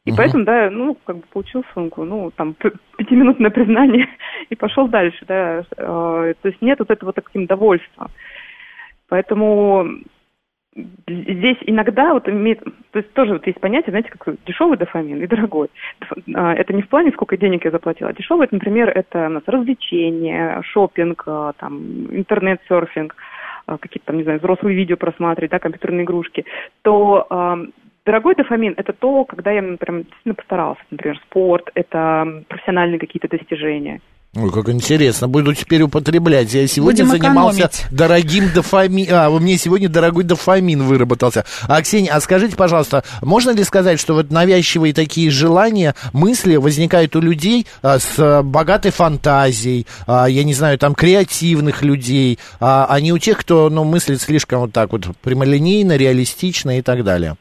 И 0.04 0.10
Мгм. 0.10 0.16
поэтому, 0.16 0.44
да, 0.44 0.70
ну, 0.70 0.96
как 1.04 1.16
бы 1.16 1.22
получил 1.32 1.64
сумку, 1.74 2.04
ну, 2.04 2.30
там, 2.30 2.54
пятиминутное 2.96 3.50
признание 3.50 4.08
и 4.50 4.54
пошел 4.54 4.86
дальше, 4.86 5.24
да. 5.26 5.64
Э, 5.76 6.34
То 6.40 6.48
есть 6.48 6.62
нет 6.62 6.78
вот 6.78 6.90
этого 6.90 7.12
таким 7.12 7.46
довольства. 7.46 8.08
Поэтому 9.08 9.84
здесь 11.08 11.56
иногда 11.62 12.12
вот 12.12 12.28
имеет, 12.28 12.62
то 12.62 12.98
есть 12.98 13.12
тоже 13.14 13.34
вот 13.34 13.46
есть 13.46 13.60
понятие, 13.60 13.90
знаете, 13.90 14.10
как 14.10 14.34
дешевый 14.46 14.76
дофамин 14.76 15.22
и 15.22 15.26
дорогой. 15.26 15.68
А, 16.34 16.54
Это 16.54 16.72
не 16.72 16.82
в 16.82 16.88
плане, 16.88 17.12
сколько 17.12 17.36
денег 17.36 17.64
я 17.64 17.70
заплатила. 17.70 18.12
Дешевый, 18.12 18.48
например, 18.50 18.90
это 18.90 19.26
у 19.26 19.30
нас 19.30 19.42
развлечения, 19.46 20.60
шопинг, 20.62 21.22
а, 21.26 21.52
там, 21.58 22.06
интернет-серфинг, 22.10 23.14
а, 23.66 23.78
какие-то 23.78 24.06
там, 24.06 24.18
не 24.18 24.24
знаю, 24.24 24.38
взрослые 24.38 24.76
видео 24.76 24.96
просматривать, 24.96 25.50
да, 25.50 25.58
компьютерные 25.58 26.04
игрушки, 26.04 26.44
то 26.82 27.26
дорогой 28.04 28.34
дофамин 28.36 28.74
это 28.76 28.92
то, 28.92 29.24
когда 29.24 29.50
я 29.50 29.62
прям 29.78 30.02
действительно 30.02 30.34
постарался. 30.34 30.82
Например, 30.90 31.18
спорт, 31.26 31.70
это 31.74 32.44
профессиональные 32.48 33.00
какие-то 33.00 33.28
достижения. 33.28 34.00
Ой, 34.36 34.52
как 34.52 34.68
интересно. 34.68 35.28
Буду 35.28 35.54
теперь 35.54 35.80
употреблять. 35.82 36.52
Я 36.52 36.66
сегодня 36.66 37.06
Будем 37.06 37.18
занимался 37.18 37.58
экономить. 37.58 37.86
дорогим 37.90 38.50
дофамин. 38.52 39.08
А, 39.10 39.30
у 39.30 39.38
меня 39.38 39.56
сегодня 39.56 39.88
дорогой 39.88 40.24
дофамин 40.24 40.82
выработался. 40.82 41.46
А, 41.66 41.80
Ксения, 41.80 42.12
а 42.12 42.20
скажите, 42.20 42.54
пожалуйста, 42.54 43.02
можно 43.22 43.50
ли 43.50 43.64
сказать, 43.64 43.98
что 43.98 44.12
вот 44.12 44.30
навязчивые 44.30 44.92
такие 44.92 45.30
желания, 45.30 45.94
мысли 46.12 46.56
возникают 46.56 47.16
у 47.16 47.20
людей 47.20 47.66
а, 47.80 47.98
с 47.98 48.14
а, 48.18 48.42
богатой 48.42 48.90
фантазией, 48.90 49.86
а, 50.06 50.26
я 50.26 50.44
не 50.44 50.52
знаю, 50.52 50.78
там, 50.78 50.94
креативных 50.94 51.82
людей, 51.82 52.38
а, 52.60 52.86
а 52.90 53.00
не 53.00 53.12
у 53.12 53.18
тех, 53.18 53.38
кто, 53.38 53.70
ну, 53.70 53.84
мыслит 53.84 54.20
слишком 54.20 54.60
вот 54.60 54.72
так 54.72 54.92
вот 54.92 55.06
прямолинейно, 55.22 55.96
реалистично 55.96 56.78
и 56.78 56.82
так 56.82 57.04
далее? 57.04 57.36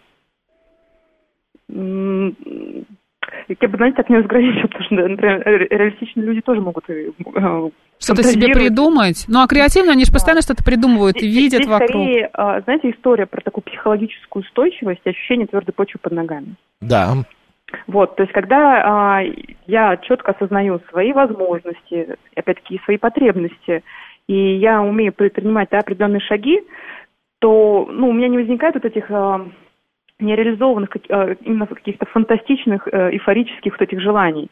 М, 3.47 3.55
Я 3.61 3.67
бы, 3.67 3.77
знаете, 3.77 3.97
так 3.97 4.09
не 4.09 4.17
разграничил, 4.17 4.67
потому 4.67 4.83
что, 4.85 4.95
например, 4.95 5.41
ре- 5.45 5.67
реалистичные 5.69 6.25
люди 6.25 6.41
тоже 6.41 6.61
могут 6.61 6.89
э, 6.89 7.11
э, 7.35 7.69
Что-то 7.99 8.23
себе 8.23 8.53
придумать. 8.53 9.25
Ну, 9.27 9.41
а 9.41 9.47
креативно 9.47 9.91
они 9.93 10.05
же 10.05 10.11
постоянно 10.11 10.41
что-то 10.41 10.63
придумывают 10.63 11.17
и 11.17 11.27
Здесь- 11.27 11.35
видят 11.35 11.59
здесь 11.63 11.67
вокруг. 11.67 11.89
скорее, 11.89 12.29
а, 12.33 12.61
знаете, 12.61 12.89
история 12.91 13.25
про 13.25 13.41
такую 13.41 13.63
психологическую 13.63 14.43
устойчивость 14.43 15.01
и 15.05 15.09
ощущение 15.09 15.47
твердой 15.47 15.73
почвы 15.73 15.99
под 16.01 16.13
ногами. 16.13 16.55
Да. 16.81 17.13
Вот, 17.87 18.15
то 18.15 18.23
есть, 18.23 18.33
когда 18.33 19.17
а, 19.17 19.21
я 19.67 19.97
четко 19.97 20.31
осознаю 20.31 20.79
свои 20.89 21.13
возможности, 21.13 22.15
опять-таки, 22.35 22.75
и 22.75 22.81
свои 22.83 22.97
потребности, 22.97 23.83
и 24.27 24.55
я 24.57 24.81
умею 24.81 25.13
предпринимать 25.13 25.69
да, 25.71 25.79
определенные 25.79 26.19
шаги, 26.21 26.61
то 27.39 27.87
ну, 27.91 28.09
у 28.09 28.13
меня 28.13 28.27
не 28.27 28.37
возникает 28.37 28.75
вот 28.75 28.85
этих 28.85 29.05
а, 29.09 29.45
нереализованных, 30.19 30.89
а, 31.09 31.35
именно 31.41 31.67
каких-то 31.67 32.05
фантастичных, 32.05 32.87
э, 32.87 33.11
эйфорических 33.11 33.73
вот 33.73 33.81
этих 33.81 33.99
желаний. 34.01 34.49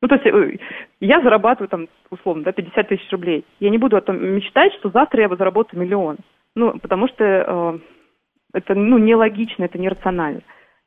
Ну, 0.00 0.08
то 0.08 0.14
есть 0.14 0.26
э, 0.26 0.58
я 1.00 1.20
зарабатываю 1.20 1.68
там, 1.68 1.88
условно, 2.10 2.44
да, 2.44 2.52
50 2.52 2.88
тысяч 2.88 3.10
рублей. 3.10 3.44
Я 3.58 3.70
не 3.70 3.78
буду 3.78 3.96
о 3.96 4.00
том 4.00 4.24
мечтать, 4.24 4.72
что 4.74 4.90
завтра 4.90 5.22
я 5.22 5.28
заработаю 5.28 5.82
миллион. 5.82 6.18
Ну, 6.54 6.78
потому 6.78 7.08
что 7.08 7.24
э, 7.24 7.78
это, 8.52 8.74
ну, 8.74 8.98
нелогично, 8.98 9.64
это 9.64 9.78
нерационально. 9.78 10.42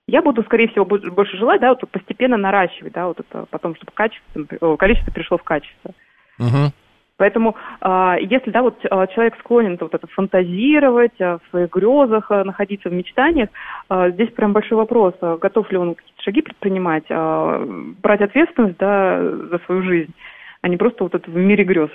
Я 0.07 0.21
буду, 0.21 0.43
скорее 0.43 0.67
всего, 0.69 0.86
бо- 0.86 1.12
больше 1.12 1.38
желать, 1.38 1.62
да, 1.62 1.69
вот 1.69 1.89
постепенно 1.91 2.38
наращивать, 2.38 2.93
да, 2.93 3.07
вот 3.07 3.19
это 3.19 3.45
потом, 3.50 3.75
чтобы 3.75 3.91
качество, 3.93 4.77
количество 4.77 5.13
перешло 5.13 5.38
в 5.38 5.43
качество. 5.43 5.91
Мгм. 6.39 6.71
Поэтому, 7.22 7.56
а, 7.82 8.16
если, 8.20 8.50
да, 8.50 8.63
вот 8.63 8.80
а, 8.90 9.06
человек 9.06 9.36
склонен 9.38 9.78
вот 9.80 9.94
это 9.94 10.08
фантазировать, 10.08 11.22
а, 11.22 11.38
в 11.38 11.50
своих 11.51 11.70
грезах 11.70 12.32
находиться 12.32 12.90
в 12.90 12.94
мечтаниях, 12.94 13.50
здесь 14.13 14.32
прям 14.32 14.54
большой 14.54 14.80
вопрос, 14.80 15.13
готов 15.22 15.72
ли 15.72 15.78
он 15.78 15.94
какие-то 15.94 16.24
шаги 16.24 16.42
предпринимать, 16.42 17.04
брать 18.01 18.22
ответственность, 18.22 18.78
да, 18.80 19.22
за 19.22 19.60
свою 19.68 19.84
жизнь, 19.84 20.12
а 20.62 20.68
не 20.68 20.78
просто 20.78 21.04
вот 21.04 21.13
это 21.13 21.30
в 21.30 21.36
мире 21.36 21.63
грез. 21.63 21.92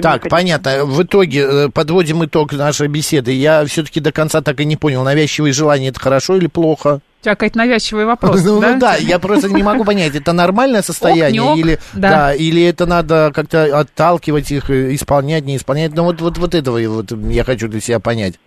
Так, 0.00 0.22
ходить. 0.22 0.30
понятно. 0.30 0.84
В 0.84 1.02
итоге 1.02 1.40
э, 1.40 1.68
подводим 1.68 2.24
итог 2.24 2.52
нашей 2.52 2.86
беседы. 2.86 3.32
Я 3.32 3.64
все-таки 3.64 3.98
до 3.98 4.12
конца 4.12 4.42
так 4.42 4.60
и 4.60 4.64
не 4.64 4.76
понял, 4.76 5.02
навязчивые 5.02 5.52
желания 5.52 5.88
это 5.88 5.98
хорошо 5.98 6.36
или 6.36 6.46
плохо? 6.46 7.00
У 7.20 7.24
тебя 7.24 7.34
какой-то 7.34 7.58
навязчивый 7.58 8.06
вопрос, 8.06 8.42
ну, 8.46 8.60
да? 8.60 8.72
ну 8.72 8.80
да, 8.80 8.96
я 8.96 9.18
просто 9.18 9.52
не 9.52 9.62
могу 9.62 9.84
понять, 9.84 10.14
это 10.14 10.32
нормальное 10.32 10.80
состояние 10.80 11.42
Ок, 11.42 11.48
не 11.48 11.52
ок, 11.52 11.58
или 11.58 11.78
да. 11.92 12.10
да. 12.10 12.34
или 12.34 12.62
это 12.62 12.86
надо 12.86 13.30
как-то 13.34 13.78
отталкивать 13.78 14.50
их, 14.50 14.70
исполнять, 14.70 15.44
не 15.44 15.56
исполнять. 15.56 15.94
Ну 15.94 16.04
вот 16.04 16.22
вот 16.22 16.38
вот 16.38 16.54
этого 16.54 16.78
вот 16.88 17.12
я 17.12 17.44
хочу 17.44 17.68
для 17.68 17.80
себя 17.80 18.00
понять. 18.00 18.38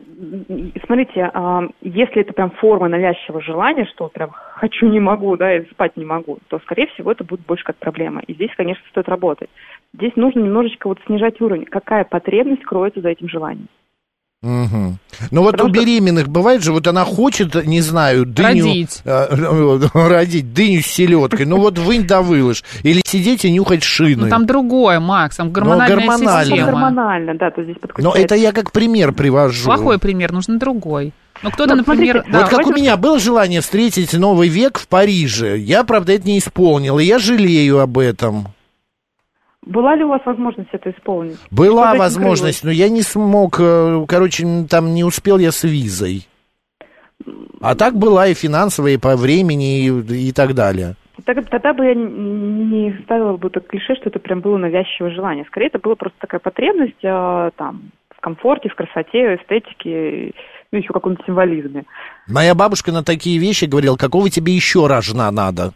Смотрите, 0.86 1.30
а, 1.34 1.64
если 1.82 2.22
это 2.22 2.34
прям 2.34 2.52
форма 2.52 2.88
навязчивого 2.88 3.42
желания, 3.42 3.86
что 3.94 4.08
прям 4.08 4.32
хочу, 4.32 4.88
не 4.88 5.00
могу, 5.00 5.36
да, 5.38 5.58
и 5.58 5.70
спать 5.70 5.98
не 5.98 6.06
могу, 6.06 6.40
то, 6.48 6.60
скорее 6.60 6.88
всего, 6.88 7.12
это 7.12 7.24
будет 7.24 7.46
больше 7.46 7.64
как 7.64 7.76
проблема. 7.76 8.22
И 8.28 8.34
здесь, 8.34 8.52
конечно, 8.56 8.84
стоит 8.90 9.10
работать. 9.10 9.50
Здесь 9.94 10.16
нужно 10.16 10.40
немножечко 10.40 10.88
вот 10.88 11.00
снижать 11.06 11.40
уровень. 11.42 11.66
Какая 11.66 12.06
потребность 12.06 12.64
кроется 12.64 13.02
за 13.02 13.10
этим 13.10 13.28
желанием? 13.28 13.68
Мгм. 14.42 14.98
Ну 15.32 15.42
вот 15.44 15.52
Потому 15.54 15.70
у 15.70 15.74
что- 15.74 15.82
беременных 15.84 16.28
бывает 16.30 16.64
же, 16.64 16.72
вот 16.74 16.88
она 16.88 17.06
хочет, 17.06 17.66
не 17.66 17.82
знаю, 17.82 18.26
дыню... 18.26 18.66
Родить. 18.66 19.02
э, 19.06 19.88
родить, 19.94 20.54
дыню 20.54 20.82
с 20.82 20.86
селедкой. 20.88 21.46
Ну 21.46 21.58
вот 21.60 21.78
вынь 21.78 22.06
да 22.08 22.22
вылышь. 22.22 22.64
Или 22.84 23.02
сидеть 23.06 23.46
и 23.46 23.52
нюхать 23.52 23.84
шины. 23.84 24.24
Ну, 24.26 24.30
там 24.30 24.46
другое, 24.46 25.00
Макс, 25.00 25.36
там 25.38 25.52
гормональная 25.52 25.96
гормонально. 25.98 26.40
Ну, 26.40 26.46
система. 26.46 26.66
гормонально, 26.72 27.36
да, 27.36 27.52
то 27.52 27.64
здесь 27.64 27.76
Но 27.76 27.88
подключается. 27.88 28.22
это 28.22 28.36
я 28.36 28.52
как 28.52 28.72
пример 28.72 29.12
привожу. 29.14 29.66
Плохой 29.66 30.00
пример, 30.00 30.32
нужен 30.32 30.60
другой. 30.60 31.14
Ну, 31.42 31.52
кто-то, 31.52 31.72
Ну, 31.76 31.78
например... 31.86 32.14
смотрите, 32.22 32.32
да, 32.32 32.40
вот 32.42 32.50
как 32.50 32.60
у 32.60 32.64
давайте- 32.64 32.82
меня 32.82 32.98
было 32.98 33.20
желание 33.20 33.62
встретить 33.62 34.14
Новый 34.14 34.48
век 34.48 34.78
в 34.80 34.88
Париже. 34.88 35.58
Я, 35.58 35.84
правда, 35.84 36.14
это 36.14 36.26
не 36.28 36.38
исполнил, 36.40 37.00
и 37.00 37.04
я 37.06 37.20
жалею 37.20 37.80
об 37.80 37.98
этом. 37.98 38.48
Была 39.66 39.96
ли 39.96 40.04
у 40.04 40.10
вас 40.10 40.22
возможность 40.26 40.70
это 40.72 40.92
исполнить? 40.92 41.38
Была 41.50 41.96
возможность, 41.96 42.64
но 42.64 42.72
я 42.72 42.90
не 42.90 43.02
смог, 43.02 43.60
э, 43.60 44.06
короче, 44.08 44.46
там 44.70 44.94
не 44.94 45.04
успел 45.04 45.38
я 45.38 45.52
с 45.52 45.64
визой. 45.64 46.28
А 47.62 47.76
так 47.76 47.96
была 47.96 48.28
и 48.28 48.34
финансовая, 48.34 48.94
и 48.94 48.98
по 48.98 49.16
времени, 49.16 49.86
и, 49.86 50.28
и 50.30 50.32
так 50.34 50.54
далее. 50.54 50.96
Тогда, 51.26 51.44
тогда 51.44 51.74
бы 51.74 51.86
я 51.86 51.94
не, 51.94 53.00
ставила 53.04 53.38
бы 53.38 53.48
это 53.48 53.62
клише, 53.62 53.96
что 53.96 54.10
это 54.10 54.20
прям 54.20 54.42
было 54.42 54.58
навязчивое 54.58 55.12
желание. 55.12 55.46
Скорее, 55.46 55.68
это 55.68 55.80
была 55.80 55.96
просто 55.96 56.18
такая 56.20 56.40
потребность 56.42 57.04
а, 57.06 57.52
там, 57.56 57.92
в 58.10 58.20
комфорте, 58.20 58.68
в 58.68 58.76
красоте, 58.76 59.36
эстетике, 59.36 60.34
ну, 60.72 60.80
еще 60.80 60.92
каком-то 60.92 61.24
символизме. 61.26 61.86
Моя 62.28 62.56
бабушка 62.56 62.92
на 62.92 63.04
такие 63.04 63.38
вещи 63.38 63.66
говорила, 63.66 63.96
какого 63.96 64.30
тебе 64.30 64.54
еще 64.54 64.88
рожна 64.88 65.32
надо? 65.32 65.72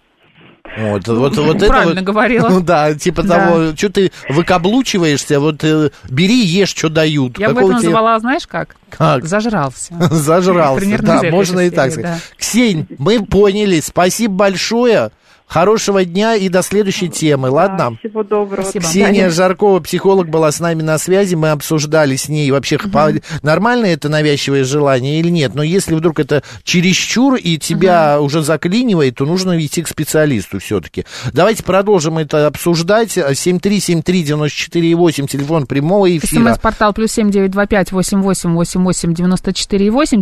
Вот, 0.78 1.08
вот, 1.08 1.38
вот 1.38 1.56
это 1.58 1.68
правильно 1.68 1.96
вот- 2.02 2.04
говорила. 2.04 2.50
Ну 2.50 2.62
да, 2.62 2.94
типа 2.94 3.24
Да. 3.24 3.48
того, 3.48 3.76
что 3.76 3.90
ты 3.90 4.12
выкаблучиваешься, 4.30 5.40
вот 5.40 5.64
э, 5.64 5.90
бери, 6.10 6.44
ешь, 6.46 6.70
что 6.70 6.90
дают. 6.90 7.40
Я 7.40 7.50
бы 7.50 7.56
Какого 7.56 7.72
это 7.72 7.80
тебе- 7.82 7.90
называла, 7.90 8.20
знаешь 8.20 8.46
как? 8.48 8.76
Как? 8.90 9.26
Зажрался. 9.26 9.94
Зажрался, 10.12 10.80
Примерно 10.82 11.20
да, 11.22 11.30
можно 11.32 11.62
и 11.62 11.70
так 11.70 11.92
сказать. 11.92 12.22
Ксень, 12.38 12.88
мы 12.98 13.26
поняли, 13.26 13.80
спасибо 13.80 14.34
большое, 14.36 15.12
хорошего 15.48 16.06
дня 16.06 16.36
и 16.36 16.50
до 16.50 16.62
следующей 16.62 17.10
темы, 17.10 17.50
ладно? 17.50 17.92
Да, 17.92 17.98
всего 18.10 18.24
доброго. 18.24 18.64
Спасибо. 18.64 18.86
Ксения. 18.86 19.30
Жаркова, 19.30 19.80
психолог, 19.80 20.30
была 20.30 20.52
с 20.52 20.60
нами 20.60 20.82
на 20.82 20.98
связи. 20.98 21.36
Мы 21.36 21.52
обсуждали 21.52 22.16
с 22.16 22.30
ней 22.30 22.50
вообще, 22.52 22.78
по- 22.78 23.14
нормально 23.42 23.86
это 23.86 24.10
навязчивое 24.10 24.64
желание 24.64 25.20
или 25.20 25.30
нет. 25.30 25.56
Но 25.56 25.64
если 25.64 25.96
вдруг 25.96 26.20
это 26.20 26.44
чересчур 26.64 27.36
и 27.36 27.58
тебя 27.58 28.20
уже 28.22 28.44
заклинивает, 28.44 29.16
то 29.16 29.26
нужно 29.26 29.58
идти 29.66 29.84
к 29.84 29.88
специалисту 29.88 30.60
все-таки. 30.60 31.06
Давайте 31.34 31.64
продолжим 31.64 32.18
это 32.18 32.48
обсуждать. 32.48 33.18
7373948, 33.18 35.28
телефон 35.28 35.66
прямого 35.66 36.18
эфира. 36.18 36.54
СМС-портал 36.54 36.94
плюс. 36.94 37.08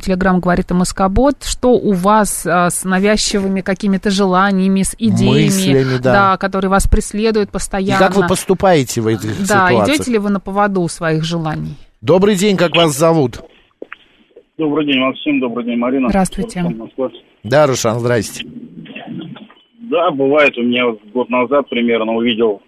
Телеграмм 0.05 0.39
говорит 0.39 0.71
МСК-бот. 0.71 1.43
Что 1.43 1.71
у 1.71 1.93
вас 1.93 2.45
а, 2.45 2.69
с 2.69 2.83
навязчивыми 2.83 3.61
какими-то 3.61 4.11
желаниями, 4.11 4.83
с 4.83 4.93
идеями, 4.97 5.14
Мыслями, 5.23 5.97
да. 6.01 6.37
которые 6.37 6.69
вас 6.69 6.87
преследуют 6.87 7.49
И 7.49 7.51
постоянно? 7.51 7.99
как 7.99 8.15
вы 8.15 8.27
поступаете 8.27 9.01
в 9.01 9.07
этих 9.07 9.37
Да, 9.47 9.67
ситуациях? 9.69 9.87
идете 9.97 10.11
ли 10.11 10.17
вы 10.17 10.29
на 10.29 10.39
поводу 10.39 10.87
своих 10.87 11.23
желаний? 11.23 11.75
Добрый 12.01 12.35
день, 12.35 12.57
как 12.57 12.75
вас 12.75 12.95
зовут? 12.97 13.41
Добрый 14.57 14.85
день, 14.85 14.99
Максим, 14.99 15.39
добрый 15.39 15.65
день, 15.65 15.77
Марина. 15.77 16.09
Здравствуйте. 16.09 16.63
Да, 17.43 17.67
Рушан, 17.67 17.99
здрасте. 17.99 18.45
Да, 19.89 20.11
бывает, 20.11 20.57
у 20.57 20.63
меня 20.63 20.87
вот 20.87 20.99
год 21.13 21.29
назад 21.29 21.69
примерно 21.69 22.13
увидел 22.13 22.61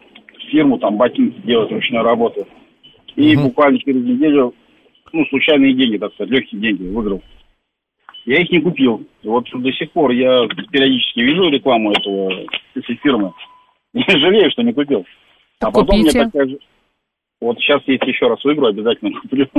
фирму, 0.51 0.77
там 0.79 0.97
ботинки 0.97 1.39
делают 1.45 1.71
ручной 1.71 2.01
работы. 2.03 2.45
И 3.15 3.35
Мгм. 3.35 3.45
буквально 3.45 3.79
через 3.79 4.03
неделю, 4.03 4.53
ну, 5.11 5.25
случайные 5.29 5.73
деньги, 5.73 5.97
так 5.97 6.13
сказать, 6.13 6.31
легкие 6.31 6.61
деньги 6.61 6.83
выиграл. 6.83 7.21
Я 8.27 8.41
их 8.41 8.51
не 8.51 8.59
купил. 8.59 9.05
Вот 9.23 9.45
до 9.53 9.71
сих 9.71 9.89
пор 9.93 10.11
я 10.11 10.45
периодически 10.69 11.21
вижу 11.21 11.49
рекламу 11.49 11.93
этого, 11.93 12.29
этой 12.75 12.95
фирмы. 12.97 13.31
Я 13.93 14.19
жалею, 14.19 14.51
что 14.51 14.63
не 14.63 14.73
купил. 14.73 15.05
Так 15.59 15.69
а 15.69 15.71
потом 15.71 16.01
купите. 16.01 16.17
мне 16.17 16.25
такая 16.25 16.47
же... 16.47 16.59
Вот 17.39 17.57
сейчас, 17.59 17.81
если 17.87 18.09
еще 18.09 18.27
раз 18.27 18.43
выиграю, 18.43 18.71
обязательно 18.71 19.17
куплю. 19.21 19.47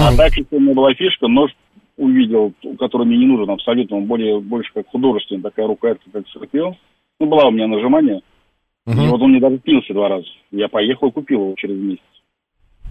А 0.00 0.16
так, 0.16 0.34
если 0.34 0.56
у 0.56 0.60
меня 0.60 0.74
была 0.74 0.94
фишка, 0.94 1.28
нож 1.28 1.50
увидел, 1.98 2.54
который 2.78 3.06
мне 3.06 3.18
не 3.18 3.26
нужен 3.26 3.50
абсолютно, 3.50 3.98
он 3.98 4.06
более, 4.06 4.40
больше 4.40 4.72
как 4.72 4.88
художественный, 4.88 5.42
такая 5.42 5.66
рукоятка, 5.66 6.10
как 6.10 6.26
скорпион. 6.28 6.74
Ну, 7.20 7.26
была 7.26 7.48
у 7.48 7.50
меня 7.50 7.66
нажимание, 7.66 8.22
и 8.86 9.08
вот 9.08 9.20
он 9.20 9.30
мне 9.30 9.40
даже 9.40 9.58
пился 9.58 9.92
два 9.92 10.08
раза. 10.08 10.26
Я 10.50 10.68
поехал 10.68 11.08
и 11.08 11.12
купил 11.12 11.42
его 11.42 11.54
через 11.56 11.76
месяц. 11.76 12.02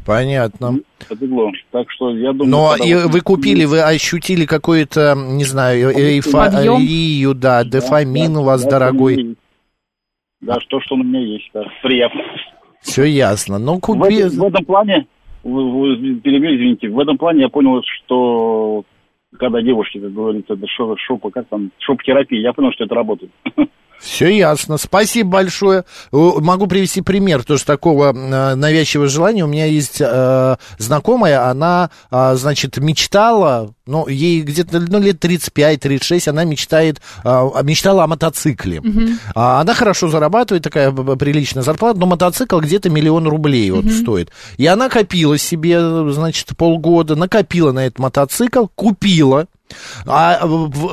Понятно. 0.05 0.79
Потекло. 1.09 1.51
Так 1.71 1.89
что 1.91 2.15
я 2.15 2.31
думаю... 2.31 2.49
Но 2.49 2.75
и 2.75 2.93
вы 2.93 3.21
купили, 3.21 3.65
вы 3.65 3.81
ощутили 3.81 4.45
какую-то, 4.45 5.15
не 5.15 5.43
знаю, 5.43 5.89
э- 5.89 6.17
эйфорию, 6.17 7.33
да, 7.33 7.63
дофамин 7.63 8.33
Да, 8.35 8.39
у 8.39 8.43
вас 8.43 8.63
да, 8.63 8.71
дорогой. 8.71 9.35
Да, 10.41 10.59
что, 10.61 10.79
что 10.81 10.95
у 10.95 10.97
меня 10.99 11.21
есть, 11.21 11.49
да, 11.53 11.63
приятно. 11.81 12.21
Все 12.81 13.05
ясно. 13.05 13.57
Ну, 13.57 13.77
В, 13.77 13.79
купи... 13.79 14.15
этом- 14.15 14.37
в 14.37 14.43
этом 14.43 14.65
плане, 14.65 15.07
перебью, 15.43 16.55
извините, 16.55 16.89
в 16.89 16.99
этом 16.99 17.17
плане 17.17 17.41
я 17.41 17.49
понял, 17.49 17.81
что 17.83 18.83
когда 19.39 19.61
девушки, 19.61 19.99
как 19.99 20.13
говорится, 20.13 20.53
это 20.53 20.67
шоп, 20.67 20.99
шоп, 20.99 21.33
как 21.33 21.47
там, 21.47 21.71
шоп-терапия, 21.79 22.41
я 22.41 22.53
понял, 22.53 22.71
что 22.73 22.83
это 22.85 22.95
работает. 22.95 23.31
Все 23.99 24.29
ясно. 24.29 24.77
Спасибо 24.77 25.29
большое. 25.29 25.83
Могу 26.11 26.67
привести 26.67 27.01
пример 27.01 27.43
тоже 27.43 27.65
такого 27.65 28.13
э, 28.13 28.55
навязчивого 28.55 29.07
желания. 29.07 29.43
У 29.43 29.47
меня 29.47 29.65
есть 29.65 29.97
э, 29.99 30.55
знакомая, 30.77 31.49
она, 31.49 31.89
а, 32.11 32.35
значит, 32.35 32.77
мечтала, 32.77 33.73
ну, 33.87 34.07
ей 34.07 34.41
где-то 34.41 34.79
ну, 34.79 34.99
лет 34.99 35.23
35-36, 35.23 36.29
она 36.29 36.43
мечтает, 36.43 37.01
а, 37.23 37.61
мечтала 37.63 38.03
о 38.03 38.07
мотоцикле. 38.07 38.81
А, 39.33 39.61
Она 39.61 39.73
хорошо 39.73 40.07
зарабатывает, 40.07 40.63
такая 40.63 40.91
приличная 40.91 41.63
зарплата, 41.63 41.99
но 41.99 42.05
мотоцикл 42.05 42.59
где-то 42.59 42.89
миллион 42.89 43.27
рублей 43.27 43.71
вот 43.71 43.85
стоит. 43.91 44.31
И 44.57 44.65
она 44.65 44.89
копила 44.89 45.37
себе, 45.37 46.11
значит, 46.11 46.55
полгода, 46.57 47.15
накопила 47.15 47.71
на 47.71 47.85
этот 47.85 47.99
мотоцикл, 47.99 48.65
купила. 48.75 49.47
А 50.05 50.47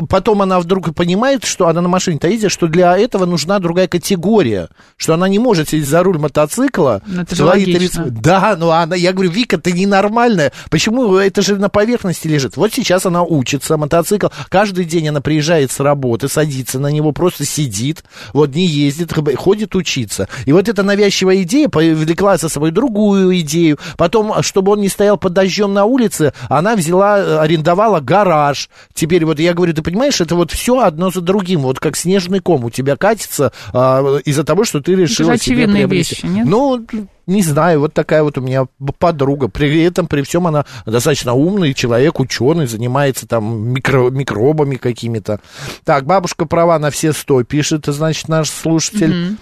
потом 0.09 0.43
она 0.43 0.59
вдруг 0.59 0.95
понимает, 0.95 1.45
что 1.45 1.69
она 1.69 1.81
на 1.81 1.89
машине-то 1.89 2.29
едет, 2.29 2.51
что 2.51 2.67
для 2.67 2.97
этого 2.97 3.27
нужна 3.27 3.59
другая 3.59 3.89
категория, 3.89 4.69
что 4.97 5.15
она 5.15 5.29
не 5.29 5.39
может 5.39 5.69
сесть 5.69 5.89
за 5.89 6.03
руль 6.03 6.19
мотоцикла. 6.19 7.03
Ну, 7.07 7.23
это 7.23 7.37
свои 7.37 7.67
логично. 7.67 8.05
30 8.05 8.21
Да, 8.21 8.57
ну 8.59 8.71
она, 8.71 8.97
я 8.97 9.13
говорю, 9.13 9.31
Вика, 9.31 9.59
ты 9.59 9.73
ненормальная. 9.73 10.53
Почему 10.71 11.17
это 11.17 11.43
же 11.43 11.57
на 11.57 11.69
поверхности 11.69 12.27
лежит? 12.29 12.57
Вот 12.57 12.73
сейчас 12.73 13.05
она 13.05 13.23
учится, 13.23 13.77
мотоцикл. 13.77 14.29
Каждый 14.49 14.85
день 14.85 15.09
она 15.09 15.21
приезжает 15.21 15.71
с 15.71 15.81
работы, 15.81 16.29
садится 16.29 16.79
на 16.79 16.89
него, 16.89 17.13
просто 17.13 17.45
сидит, 17.45 18.05
вот 18.33 18.55
не 18.55 18.67
ездит, 18.67 19.13
ходит 19.37 19.75
учиться. 19.75 20.29
И 20.47 20.53
вот 20.53 20.69
эта 20.69 20.83
навязчивая 20.83 21.43
идея 21.43 21.69
повлекла 21.69 22.39
за 22.39 22.49
собой 22.49 22.71
другую 22.71 23.39
идею. 23.41 23.79
Потом, 23.97 24.43
чтобы 24.43 24.73
он 24.73 24.81
не 24.81 24.89
стоял 24.89 25.19
под 25.19 25.35
дождем 25.35 25.75
на 25.75 25.85
улице, 25.85 26.33
она 26.49 26.77
взяла, 26.77 27.43
арендовала 27.43 28.01
гараж. 28.01 28.62
Теперь 28.95 29.25
вот 29.25 29.39
я 29.39 29.55
говорю, 29.55 29.75
ты 29.75 29.83
понимаешь, 29.83 30.21
это 30.21 30.35
вот 30.35 30.51
все 30.51 30.81
одно 30.81 31.11
за 31.11 31.21
другим, 31.21 31.61
вот 31.61 31.81
как 31.81 31.97
снежный 31.97 32.41
ком 32.41 32.65
у 32.65 32.71
тебя 32.71 32.97
катится 32.97 33.53
а, 33.73 34.19
из-за 34.25 34.45
того, 34.45 34.65
что 34.65 34.81
ты 34.81 34.95
решила 34.95 35.37
себе 35.37 35.55
очевидные 35.55 35.87
приобрести. 35.87 36.15
вещи, 36.15 36.27
нет? 36.27 36.47
Ну, 36.47 36.87
не 37.27 37.43
знаю, 37.43 37.81
вот 37.81 37.95
такая 37.95 38.23
вот 38.23 38.39
у 38.39 38.41
меня 38.41 38.67
подруга. 38.99 39.49
При 39.49 39.83
этом, 39.83 40.07
при 40.07 40.23
всем 40.23 40.47
она 40.47 40.65
достаточно 40.87 41.35
умный 41.35 41.75
человек, 41.75 42.21
ученый, 42.21 42.67
занимается 42.67 43.27
там 43.27 43.73
микро- 43.75 44.11
микробами 44.11 44.77
какими-то. 44.77 45.41
Так, 45.85 46.05
бабушка 46.05 46.47
права 46.47 46.79
на 46.79 46.91
все 46.91 47.13
сто, 47.13 47.43
пишет, 47.45 47.87
значит, 47.87 48.29
наш 48.29 48.51
слушатель. 48.51 49.37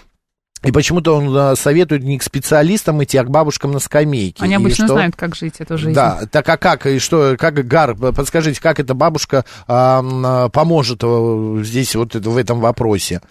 И 0.63 0.71
почему-то 0.71 1.15
он 1.15 1.35
а, 1.35 1.55
советует 1.55 2.03
не 2.03 2.19
к 2.19 2.23
специалистам 2.23 3.03
идти, 3.03 3.17
а 3.17 3.23
к 3.23 3.29
бабушкам 3.31 3.71
на 3.71 3.79
скамейке. 3.79 4.43
Они 4.43 4.53
И 4.53 4.57
обычно 4.57 4.85
что? 4.85 4.93
знают, 4.93 5.15
как 5.15 5.35
жить 5.35 5.55
эту 5.57 5.77
жизнь. 5.77 5.93
Да, 5.95 6.19
так 6.31 6.47
а 6.49 6.57
как, 6.57 6.85
и 6.85 6.99
что, 6.99 7.35
как, 7.39 7.55
Гар, 7.67 7.95
подскажите, 7.95 8.61
как 8.61 8.79
эта 8.79 8.93
бабушка 8.93 9.43
а, 9.67 10.03
а, 10.03 10.49
поможет 10.49 10.99
э, 11.03 11.61
здесь 11.63 11.95
вот 11.95 12.13
в 12.13 12.37
этом 12.37 12.59
вопросе? 12.59 13.21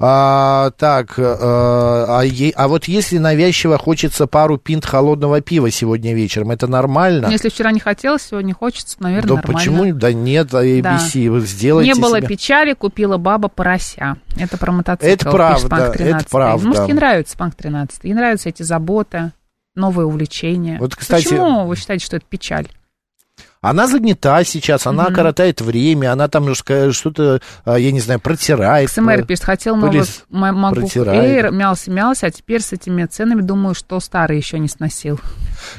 А, 0.00 0.70
так, 0.78 1.18
э, 1.18 1.22
а, 1.38 2.22
е- 2.22 2.52
а 2.56 2.68
вот 2.68 2.86
если 2.86 3.18
навязчиво 3.18 3.76
хочется 3.76 4.26
пару 4.26 4.56
пинт 4.56 4.86
холодного 4.86 5.42
пива 5.42 5.70
сегодня 5.70 6.14
вечером, 6.14 6.52
это 6.52 6.68
нормально? 6.68 7.26
Ну, 7.26 7.32
Если 7.32 7.50
вчера 7.50 7.70
не 7.72 7.80
хотелось, 7.80 8.22
сегодня 8.22 8.54
хочется, 8.54 8.96
наверное, 9.00 9.28
да 9.28 9.34
нормально. 9.36 9.58
почему? 9.58 9.92
Да 9.92 10.12
нет, 10.14 10.54
а 10.54 10.64
ABC, 10.64 11.28
вы 11.28 11.40
сделайте 11.40 11.92
Не 11.92 12.00
было 12.00 12.18
себе. 12.18 12.28
печали, 12.28 12.72
купила 12.72 13.18
баба 13.18 13.48
порося. 13.48 14.16
Это 14.38 14.56
про 14.56 14.72
мотоцикл. 14.72 15.12
Это 15.12 15.30
правда, 15.30 15.76
это 15.76 15.98
13. 15.98 16.28
правда. 16.28 16.77
Может, 16.80 16.88
ей 16.88 16.94
нравится 16.94 17.36
Панк 17.36 17.54
13. 17.54 18.04
Ей 18.04 18.14
нравятся 18.14 18.48
эти 18.48 18.62
заботы, 18.62 19.32
новые 19.74 20.06
увлечения. 20.06 20.78
Вот, 20.78 20.94
кстати- 20.96 21.24
Почему 21.24 21.66
вы 21.66 21.76
считаете, 21.76 22.04
что 22.04 22.16
это 22.16 22.26
печаль? 22.28 22.66
Она 23.60 23.88
занята 23.88 24.44
сейчас, 24.44 24.86
она 24.86 25.06
коротает 25.14 25.60
время, 25.60 26.12
она 26.12 26.28
там 26.28 26.48
ска- 26.50 26.92
что-то, 26.92 27.40
а, 27.64 27.76
я 27.76 27.90
не 27.90 27.98
знаю, 27.98 28.20
протирает. 28.20 28.88
КСМР 28.88 29.16
про- 29.18 29.26
пишет, 29.26 29.44
хотел 29.44 29.76
MacBook 30.30 30.74
протирает. 30.74 31.46
Air, 31.46 31.50
мялся-мялся, 31.52 32.26
а 32.26 32.30
теперь 32.30 32.60
с 32.62 32.72
этими 32.72 33.04
ценами 33.06 33.40
думаю, 33.40 33.74
что 33.74 33.98
старый 33.98 34.36
еще 34.36 34.60
не 34.60 34.68
сносил. 34.68 35.18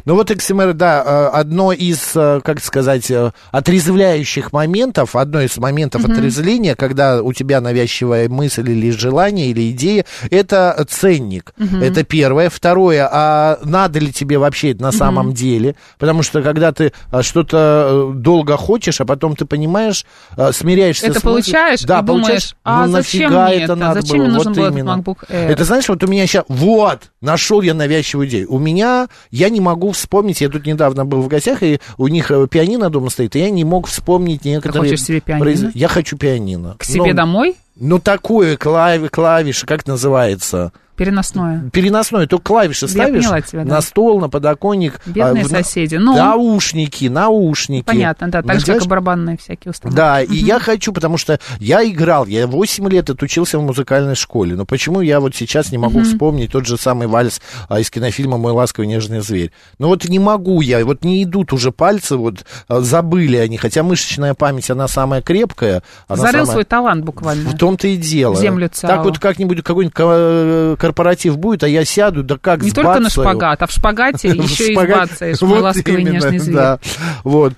Ну 0.06 0.16
вот 0.16 0.32
XMR, 0.32 0.74
да, 0.74 1.04
э, 1.06 1.26
одно 1.40 1.72
из, 1.72 2.12
э, 2.16 2.42
как 2.44 2.62
сказать, 2.64 3.10
э, 3.12 3.32
отрезвляющих 3.52 4.52
моментов, 4.54 5.16
одно 5.16 5.42
из 5.42 5.58
моментов 5.58 6.06
отрезвления, 6.06 6.76
когда 6.76 7.22
у 7.22 7.34
тебя 7.34 7.62
навязчивая 7.62 8.28
мысль 8.30 8.70
или 8.70 8.92
желание, 8.92 9.48
или 9.48 9.72
идея, 9.72 10.06
это 10.30 10.86
ценник. 10.90 11.54
Это 11.82 12.04
первое. 12.04 12.50
Второе, 12.50 13.08
а 13.12 13.60
надо 13.64 14.00
ли 14.00 14.12
тебе 14.12 14.38
вообще 14.38 14.72
это 14.72 14.82
на 14.84 14.92
самом 14.92 15.34
деле? 15.34 15.76
Потому 15.98 16.24
что 16.24 16.42
когда 16.42 16.72
ты 16.72 16.92
что-то 17.22 18.12
долго 18.14 18.58
хочешь, 18.58 19.00
а 19.02 19.06
потом 19.06 19.36
ты 19.36 19.46
понимаешь, 19.46 20.06
смиряешься 20.52 21.08
Это 21.08 21.20
с 21.20 21.24
мыслью- 21.24 21.30
получаешь 21.30 21.82
да, 21.82 22.02
думаешь, 22.02 22.22
получаешь, 22.26 22.56
а 22.64 22.86
ну, 22.86 22.92
зачем 22.94 23.22
нафига 23.32 23.46
мне 23.48 23.56
это 23.56 23.64
это? 23.64 23.76
надо 23.76 24.02
Зачем 24.02 24.18
было? 24.18 24.26
мне 24.26 24.34
нужен 24.34 24.54
Вот 24.54 24.58
был 24.62 24.68
именно. 24.68 24.90
MacBook 24.98 25.18
Air? 25.30 25.48
Это 25.50 25.64
знаешь, 25.64 25.88
вот 25.90 26.04
у 26.04 26.08
меня 26.08 26.28
сейчас, 26.28 26.44
вот, 26.48 27.00
нашел 27.22 27.62
я 27.62 27.74
навязчивую 27.74 28.28
идею. 28.28 28.52
У 28.52 28.60
меня, 28.60 29.08
я 29.32 29.50
не 29.50 29.60
могу 29.62 29.79
вспомнить, 29.92 30.42
я 30.42 30.50
тут 30.50 30.66
недавно 30.66 31.06
был 31.06 31.22
в 31.22 31.28
гостях, 31.28 31.64
и 31.64 31.80
у 31.98 32.08
них 32.08 32.30
э, 32.32 32.48
пианино 32.48 32.90
дома 32.90 33.10
стоит, 33.10 33.36
и 33.36 33.40
я 33.40 33.50
не 33.50 33.64
мог 33.64 33.88
вспомнить 33.88 34.46
некоторые... 34.46 34.92
хочешь 34.92 35.04
себе 35.06 35.20
пианино? 35.22 35.46
произ- 35.46 35.72
Я 35.74 35.88
хочу 35.88 36.18
пианино. 36.18 36.76
К 36.78 36.84
себе 36.84 37.12
Ну, 37.12 37.14
домой? 37.14 37.56
Ну, 37.76 38.00
такое, 38.00 38.58
клави, 38.58 39.08
клавиши, 39.08 39.66
как 39.66 39.88
называется? 39.88 40.72
Переносное. 41.00 41.70
Переносное, 41.72 42.28
только 42.28 42.44
клавиши 42.44 42.86
Я 42.86 42.92
ставишь 42.92 43.24
поняла 43.24 43.42
тебя, 43.42 43.64
да. 43.64 43.76
на 43.76 43.82
стол, 43.82 44.20
на 44.20 44.30
подоконник. 44.30 45.00
Бедные 45.06 45.44
а, 45.44 45.48
в 45.48 45.52
на- 45.52 45.64
соседи. 45.64 45.96
Ну, 45.96 46.16
Наушники, 46.16 47.06
наушники. 47.06 47.86
понятно, 47.86 48.30
да. 48.30 48.42
Так 48.44 48.60
же, 48.60 48.66
как 48.66 48.84
и 48.84 48.88
барабанные 48.88 49.38
всякие 49.38 49.72
установки. 49.72 49.96
да, 49.96 50.22
и 50.22 50.36
я 50.36 50.60
хочу, 50.60 50.92
потому 50.94 51.18
что 51.18 51.40
я 51.60 51.84
играл, 51.88 52.26
я 52.26 52.46
8 52.48 52.88
лет 52.90 53.10
отучился 53.10 53.58
в 53.58 53.64
музыкальной 53.64 54.16
школе, 54.16 54.56
но 54.56 54.66
почему 54.66 55.02
я 55.02 55.20
вот 55.20 55.36
сейчас 55.36 55.72
не 55.72 55.78
могу 55.78 56.04
вспомнить 56.04 56.52
тот 56.52 56.66
же 56.66 56.78
самый 56.78 57.08
вальс 57.08 57.42
а, 57.70 57.80
из 57.80 57.90
кинофильма 57.90 58.38
«Мой 58.38 58.52
ласковый 58.52 58.88
нежный 58.88 59.22
зверь»? 59.22 59.52
Ну 59.80 59.88
вот 59.88 60.06
не 60.06 60.20
могу 60.20 60.62
я, 60.62 60.84
вот 60.86 61.04
не 61.06 61.24
идут 61.24 61.54
уже 61.54 61.72
пальцы, 61.72 62.18
вот 62.18 62.46
а, 62.68 62.82
забыли 62.82 63.38
они, 63.38 63.58
хотя 63.58 63.84
мышечная 63.84 64.34
память, 64.34 64.70
она 64.70 64.88
самая 64.88 65.22
крепкая. 65.22 65.82
Она 66.08 66.18
Зарыл 66.24 66.40
самая- 66.42 66.52
свой 66.54 66.64
талант 66.66 67.06
буквально. 67.06 67.50
в 67.50 67.58
том-то 67.58 67.88
и 67.88 67.96
дело. 67.96 68.36
Землю 68.36 68.68
Так 68.68 68.76
ЦАО. 68.76 69.04
вот 69.04 69.20
как-нибудь 69.20 69.64
какой-нибудь 69.64 69.94
ко- 69.94 70.76
корпоратив 70.90 71.38
будет, 71.38 71.64
а 71.64 71.68
я 71.68 71.86
сяду, 71.86 72.24
да 72.24 72.38
как 72.40 72.64
Не 72.64 72.72
только 72.72 73.00
на 73.00 73.10
сбацаю. 73.10 73.28
шпагат, 73.28 73.62
а 73.62 73.68
в 73.68 73.72
шпагате 73.72 74.28
еще 74.30 74.72
и 74.72 74.76
сбацаешь. 74.76 75.42
Вот 75.42 75.78
именно. 75.88 76.54
Да. 76.54 76.80
Вот, 77.24 77.54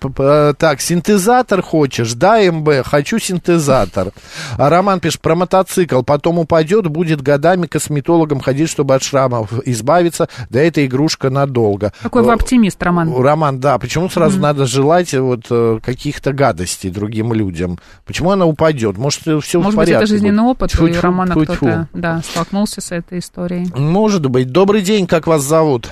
так, 0.57 0.81
синтезатор 0.81 1.61
хочешь? 1.61 2.13
Да, 2.13 2.39
МБ, 2.51 2.85
хочу 2.85 3.19
синтезатор. 3.19 4.09
А 4.57 4.69
Роман 4.69 4.99
пишет, 4.99 5.21
про 5.21 5.35
мотоцикл, 5.35 6.01
потом 6.01 6.39
упадет, 6.39 6.87
будет 6.87 7.21
годами 7.21 7.67
косметологом 7.67 8.41
ходить, 8.41 8.69
чтобы 8.69 8.95
от 8.95 9.03
шрамов 9.03 9.53
избавиться, 9.65 10.27
да 10.49 10.59
эта 10.59 10.85
игрушка 10.85 11.29
надолго. 11.29 11.93
Какой 12.01 12.23
вы 12.23 12.33
оптимист, 12.33 12.81
Роман. 12.83 13.15
Роман, 13.15 13.59
да, 13.59 13.77
почему 13.77 14.09
сразу 14.09 14.39
надо 14.39 14.65
желать 14.65 15.13
вот 15.13 15.45
э, 15.49 15.79
каких-то 15.83 16.33
гадостей 16.33 16.89
другим 16.89 17.33
людям? 17.33 17.79
Почему 18.05 18.31
она 18.31 18.45
упадет? 18.45 18.97
Может, 18.97 19.21
все 19.43 19.59
в 19.59 19.63
Может 19.63 19.77
быть, 19.77 19.87
порядке? 19.87 19.95
это 19.95 20.05
жизненный 20.07 20.43
опыт, 20.43 20.71
Тьфу-тьфу, 20.71 20.99
у 20.99 21.01
Романа 21.01 21.35
кто-то 21.35 21.87
да, 21.93 22.21
столкнулся 22.23 22.81
с 22.81 22.91
этой 22.91 23.20
историей. 23.21 23.67
Может 23.73 24.29
быть. 24.29 24.51
Добрый 24.51 24.81
день, 24.81 25.07
как 25.07 25.25
вас 25.27 25.41
зовут? 25.41 25.89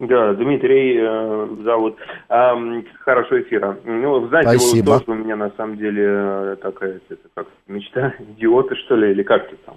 Да, 0.00 0.32
Дмитрий 0.34 0.98
э, 0.98 1.48
зовут. 1.62 1.96
Ам, 2.28 2.84
хорошего 3.04 3.40
эфира. 3.40 3.78
Ну, 3.84 4.18
вы 4.18 4.28
знаете, 4.28 4.58
Спасибо. 4.58 4.90
вот 4.90 5.06
тоже 5.06 5.20
у 5.20 5.22
меня 5.22 5.36
на 5.36 5.50
самом 5.56 5.76
деле 5.76 6.02
э, 6.04 6.56
такая, 6.60 6.98
это 7.08 7.20
как 7.34 7.46
мечта 7.68 8.12
идиоты, 8.18 8.74
что 8.84 8.96
ли, 8.96 9.12
или 9.12 9.22
как-то 9.22 9.54
там. 9.64 9.76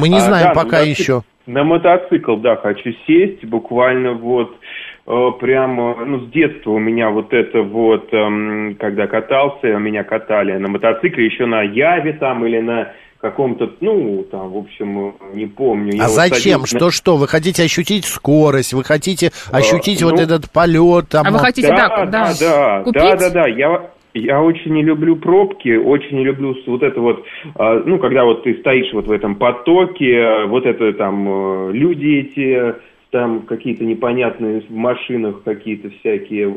Мы 0.00 0.08
не 0.08 0.16
А, 0.16 0.20
знаем 0.20 0.48
да, 0.48 0.54
пока 0.54 0.78
на 0.78 0.84
еще. 0.84 1.20
На 1.44 1.64
мотоцикл, 1.64 2.36
да, 2.36 2.56
хочу 2.56 2.92
сесть, 3.06 3.44
буквально 3.44 4.12
вот 4.14 4.56
прямо, 5.06 5.96
ну, 6.04 6.20
с 6.20 6.30
детства 6.30 6.70
у 6.72 6.78
меня 6.78 7.10
вот 7.10 7.32
это 7.32 7.62
вот, 7.62 8.12
эм, 8.12 8.76
когда 8.78 9.06
катался, 9.06 9.66
меня 9.78 10.04
катали 10.04 10.52
на 10.58 10.68
мотоцикле, 10.68 11.26
еще 11.26 11.46
на 11.46 11.62
Яве 11.62 12.12
там 12.14 12.44
или 12.46 12.60
на 12.60 12.92
каком-то, 13.20 13.70
ну, 13.80 14.24
там, 14.30 14.50
в 14.50 14.56
общем, 14.56 15.14
не 15.34 15.46
помню. 15.46 15.92
Я 15.94 16.04
А 16.04 16.06
вот 16.06 16.14
зачем? 16.14 16.36
садился 16.60 16.74
на- 16.74 16.80
Что, 16.80 16.90
что? 16.90 17.16
Вы 17.16 17.28
хотите 17.28 17.62
ощутить 17.62 18.04
скорость, 18.06 18.72
вы 18.72 18.82
хотите 18.84 19.30
ощутить 19.52 20.02
вот 20.02 20.14
ну, 20.16 20.22
этот 20.22 20.50
полет? 20.50 21.08
Там, 21.10 21.26
А 21.26 21.30
вы 21.30 21.36
вот- 21.36 21.44
хотите, 21.44 21.68
да, 21.68 21.88
да, 21.88 22.06
да, 22.06 22.06
да, 22.06 22.32
да, 22.40 22.82
купить? 22.82 23.02
да, 23.02 23.16
да, 23.16 23.30
да. 23.30 23.46
Я, 23.46 23.90
я 24.14 24.40
очень 24.40 24.72
не 24.72 24.82
люблю 24.82 25.16
пробки, 25.16 25.76
очень 25.76 26.16
не 26.16 26.24
люблю 26.24 26.56
вот 26.66 26.82
это 26.82 26.98
вот, 27.00 27.24
а, 27.56 27.82
ну, 27.84 27.98
когда 27.98 28.24
вот 28.24 28.42
ты 28.44 28.54
стоишь 28.54 28.90
вот 28.94 29.06
в 29.06 29.12
этом 29.12 29.34
потоке, 29.34 30.18
а, 30.22 30.46
вот 30.46 30.64
это 30.64 30.92
там 30.94 31.28
э, 31.28 31.72
люди 31.72 32.06
эти, 32.26 32.74
там 33.10 33.42
какие-то 33.42 33.84
непонятные 33.84 34.60
в 34.62 34.70
машинах 34.70 35.42
какие-то 35.44 35.90
всякие, 35.90 36.54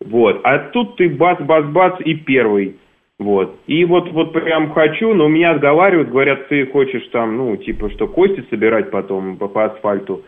вот. 0.00 0.40
А 0.44 0.58
тут 0.70 0.96
ты 0.96 1.08
бац-бац-бац 1.08 2.00
и 2.04 2.14
первый. 2.14 2.76
Вот. 3.18 3.58
И 3.66 3.84
вот, 3.86 4.12
вот 4.12 4.32
прям 4.32 4.72
хочу, 4.72 5.14
но 5.14 5.26
меня 5.26 5.52
отговаривают, 5.52 6.10
говорят, 6.10 6.48
ты 6.48 6.66
хочешь 6.66 7.06
там, 7.12 7.36
ну, 7.36 7.56
типа, 7.56 7.88
что 7.90 8.08
кости 8.08 8.44
собирать 8.50 8.90
потом 8.90 9.38
по, 9.38 9.48
по 9.48 9.64
асфальту. 9.64 10.22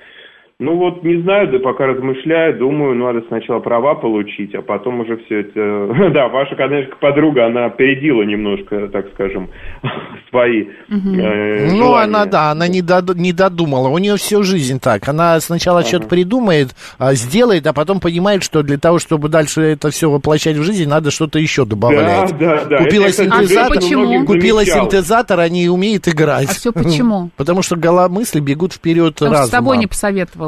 Ну 0.61 0.77
вот, 0.77 1.05
не 1.05 1.23
знаю, 1.23 1.53
да 1.53 1.61
пока 1.61 1.87
размышляю, 1.87 2.59
думаю, 2.59 2.97
надо 2.97 3.23
сначала 3.29 3.61
права 3.61 3.95
получить, 3.95 4.57
а 4.57 4.61
потом 4.63 4.99
уже 5.01 5.17
все 5.19 5.43
это... 5.43 6.11
Да, 6.13 6.27
ваша, 6.27 6.57
конечно, 6.57 6.97
подруга, 7.01 7.47
она 7.47 7.67
опередила 7.67 8.25
немножко, 8.25 8.89
так 8.89 9.07
скажем, 9.15 9.51
свои 10.31 10.63
э, 10.65 11.69
Ну, 11.71 11.77
желания. 11.77 12.03
она, 12.05 12.25
да, 12.27 12.51
она 12.51 12.67
не, 12.67 12.83
дод- 12.83 13.15
не 13.15 13.33
додумала. 13.33 13.87
У 13.87 13.99
нее 13.99 14.17
всю 14.17 14.43
жизнь 14.43 14.81
так. 14.81 15.07
Она 15.09 15.39
сначала 15.39 15.85
что-то 15.85 16.09
придумает, 16.09 16.75
а, 16.99 17.15
сделает, 17.15 17.65
а 17.69 17.73
потом 17.73 18.01
понимает, 18.01 18.43
что 18.43 18.65
для 18.65 18.79
того, 18.79 18.99
чтобы 18.99 19.29
дальше 19.29 19.61
это 19.61 19.91
все 19.91 20.11
воплощать 20.11 20.57
в 20.57 20.65
жизнь, 20.65 20.89
надо 20.89 21.13
что-то 21.13 21.39
еще 21.39 21.67
добавлять. 21.67 22.37
Да, 22.37 22.57
да, 22.57 22.65
да. 22.65 22.79
Купила 22.79 23.05
Это, 23.05 23.13
синтезатор, 23.13 23.81
многих 23.97 24.27
Купила 24.27 24.65
замечал. 24.65 24.91
синтезатор, 24.91 25.39
они 25.39 25.69
умеют 25.69 26.09
играть. 26.09 26.51
А 26.51 26.55
всё 26.55 26.73
почему? 26.73 27.31
Потому 27.37 27.63
что 27.63 27.77
голомысли 27.77 28.41
бегут 28.41 28.73
вперед 28.73 29.15
Потому 29.15 29.31
разума. 29.35 29.47
с 29.47 29.51
тобой 29.51 29.79
не 29.79 29.87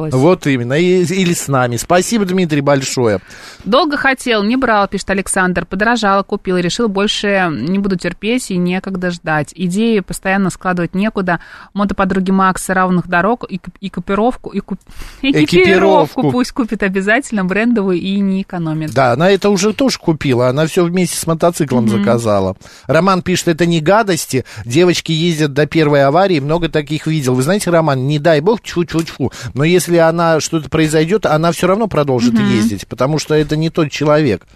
посоветовалась. 0.07 0.15
Вот 0.15 0.47
именно, 0.47 0.73
и- 0.75 1.03
или 1.05 1.33
с 1.35 1.49
нами. 1.49 1.77
Спасибо, 1.77 2.25
Дмитрий, 2.25 2.61
большое. 2.61 3.21
Долго 3.65 3.97
хотел, 3.97 4.43
не 4.43 4.57
брал, 4.57 4.89
пишет 4.89 5.11
Александр. 5.11 5.67
Подорожала, 5.67 6.23
купил, 6.23 6.57
решил 6.59 6.89
больше 6.89 7.49
не 7.51 7.79
буду 7.79 7.97
терпеть 7.97 8.51
и 8.51 8.57
некогда 8.57 9.11
ждать. 9.11 9.53
Идеи 9.55 10.01
постоянно 10.01 10.51
складывать 10.51 10.95
некуда. 10.95 11.41
Мотоподруги 11.75 12.31
Макса 12.31 12.75
равных 12.75 13.09
дорог 13.09 13.45
и 13.45 13.59
к- 13.59 13.69
экипировку, 13.81 14.51
и 14.51 14.61
куп- 14.61 14.79
Экипировку. 15.23 15.57
экипировку 15.57 16.31
пусть 16.31 16.53
купит 16.53 16.83
обязательно 16.83 17.45
брендовую 17.45 17.99
и 17.99 18.19
не 18.21 18.43
экономит. 18.43 18.93
Да, 18.93 19.13
она 19.13 19.31
это 19.31 19.51
уже 19.51 19.73
тоже 19.73 19.99
купила, 19.99 20.49
она 20.49 20.67
все 20.67 20.85
вместе 20.85 21.17
с 21.17 21.27
мотоциклом 21.27 21.89
заказала. 21.89 22.57
Роман 22.87 23.23
пишет, 23.23 23.49
это 23.49 23.67
не 23.67 23.81
гадости, 23.81 24.45
девочки 24.65 25.13
ездят 25.13 25.53
до 25.53 25.67
первой 25.67 26.05
аварии, 26.05 26.41
много 26.41 26.69
таких 26.69 27.07
видел. 27.07 27.35
Вы 27.35 27.43
знаете, 27.43 27.71
Роман, 27.71 28.07
не 28.07 28.19
дай 28.19 28.41
бог, 28.41 28.61
чу-чу-чу, 28.63 29.31
но 29.55 29.65
если 29.65 29.89
она 29.96 30.40
что-то 30.40 30.68
произойдет, 30.68 31.26
она 31.26 31.53
все 31.53 31.66
равно 31.66 31.87
продолжит 31.87 32.38
ездить, 32.38 32.87
потому 32.87 33.18
что 33.18 33.35
это 33.35 33.57
не 33.57 33.70
тот 33.70 33.90
человек. 33.90 34.46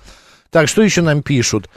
Так, 0.51 0.69
что 0.69 0.83
еще 0.83 1.03
нам 1.03 1.23
пишут? 1.23 1.69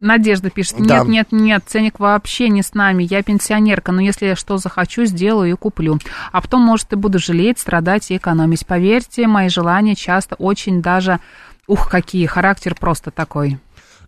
Надежда 0.00 0.48
пишет, 0.50 0.76
Да. 0.78 0.98
нет, 0.98 1.08
нет, 1.08 1.32
нет, 1.32 1.64
ценник 1.66 1.98
вообще 1.98 2.48
не 2.48 2.62
с 2.62 2.72
нами, 2.72 3.04
я 3.10 3.20
пенсионерка, 3.22 3.90
но 3.90 4.00
если 4.00 4.26
я 4.26 4.36
что 4.36 4.56
захочу, 4.56 5.06
сделаю 5.06 5.50
и 5.50 5.56
куплю. 5.56 5.98
А 6.30 6.40
потом, 6.40 6.62
может, 6.62 6.92
и 6.92 6.96
буду 6.96 7.18
жалеть, 7.18 7.58
страдать 7.58 8.12
и 8.12 8.16
экономить. 8.16 8.64
Поверьте, 8.64 9.26
мои 9.26 9.48
желания 9.48 9.96
часто 9.96 10.36
очень 10.36 10.82
даже, 10.82 11.18
ух, 11.66 11.90
какие, 11.90 12.26
характер 12.26 12.76
просто 12.78 13.10
такой. 13.10 13.58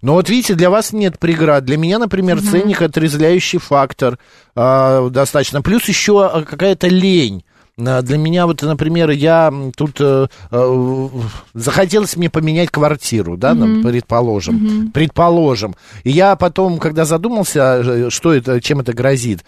Но 0.02 0.14
вот 0.14 0.28
видите, 0.30 0.54
для 0.54 0.70
вас 0.70 0.92
нет 0.92 1.18
преград. 1.18 1.64
Для 1.64 1.76
меня, 1.76 1.98
например, 1.98 2.40
ценник 2.40 2.80
отрезвляющий 2.82 3.58
фактор 3.58 4.18
а, 4.54 5.08
достаточно. 5.10 5.60
Плюс 5.60 5.86
еще 5.88 6.24
а, 6.24 6.42
какая-то 6.42 6.88
лень. 6.88 7.44
А, 7.87 8.03
Для 8.03 8.19
меня, 8.19 8.47
вот, 8.47 8.62
например, 8.62 9.11
я 9.11 9.53
тут 9.77 10.01
э, 10.01 10.27
э, 10.51 11.09
захотелось 11.55 12.16
мне 12.16 12.31
поменять 12.31 12.71
квартиру, 12.71 13.37
да, 13.37 13.55
ну, 13.55 13.83
предположим, 13.83 14.90
предположим. 14.93 15.75
И 16.05 16.11
я 16.11 16.37
потом, 16.37 16.79
когда 16.79 17.05
задумался, 17.05 17.83
э, 17.85 18.11
что 18.11 18.33
это, 18.33 18.61
чем 18.61 18.81
это 18.81 18.93
грозит, 18.93 19.45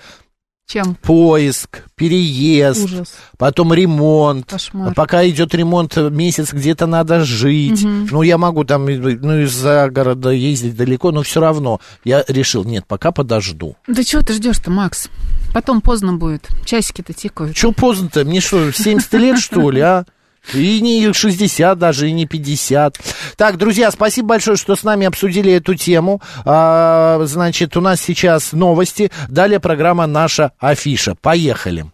Чем? 0.72 0.94
поиск, 0.94 1.84
переезд, 1.96 2.84
Ужас. 2.84 3.14
потом 3.36 3.74
ремонт. 3.74 4.48
Кошмар. 4.48 4.90
А 4.90 4.94
Пока 4.94 5.28
идет 5.28 5.54
ремонт, 5.54 5.96
э, 5.98 6.08
месяц 6.08 6.52
где-то 6.52 6.86
надо 6.86 7.24
жить. 7.24 7.84
Ну, 7.84 8.22
я 8.22 8.38
могу 8.38 8.64
там, 8.64 8.88
э, 8.88 8.96
ну, 8.96 9.42
из-за 9.42 9.90
города 9.90 10.30
ездить 10.30 10.74
далеко, 10.76 11.10
но 11.10 11.22
все 11.22 11.40
равно. 11.40 11.80
Я 12.04 12.24
решил, 12.26 12.64
нет, 12.64 12.86
пока 12.86 13.12
подожду. 13.12 13.76
Да 13.86 14.02
чего 14.02 14.22
ты 14.22 14.32
ждешь-то, 14.32 14.70
Макс? 14.70 15.08
Потом 15.52 15.82
поздно 15.82 16.14
будет. 16.14 16.48
Часики-то 16.64 17.12
тикают. 17.12 17.54
Че 17.54 17.72
поздно-то? 17.72 18.24
Мне 18.24 18.40
что, 18.40 18.72
70 18.72 19.12
лет, 19.14 19.38
что 19.38 19.70
ли, 19.70 19.80
а? 19.80 20.06
И 20.54 20.80
не 20.80 21.12
60 21.12 21.78
даже, 21.78 22.08
и 22.08 22.12
не 22.12 22.26
50. 22.26 22.98
Так, 23.36 23.56
друзья, 23.58 23.90
спасибо 23.90 24.28
большое, 24.28 24.56
что 24.56 24.74
с 24.74 24.82
нами 24.82 25.06
обсудили 25.06 25.52
эту 25.52 25.74
тему. 25.74 26.20
А, 26.44 27.20
значит, 27.24 27.76
у 27.76 27.80
нас 27.80 28.00
сейчас 28.00 28.52
новости. 28.52 29.10
Далее 29.28 29.60
программа 29.60 30.06
«Наша 30.06 30.52
афиша». 30.58 31.14
Поехали. 31.14 31.92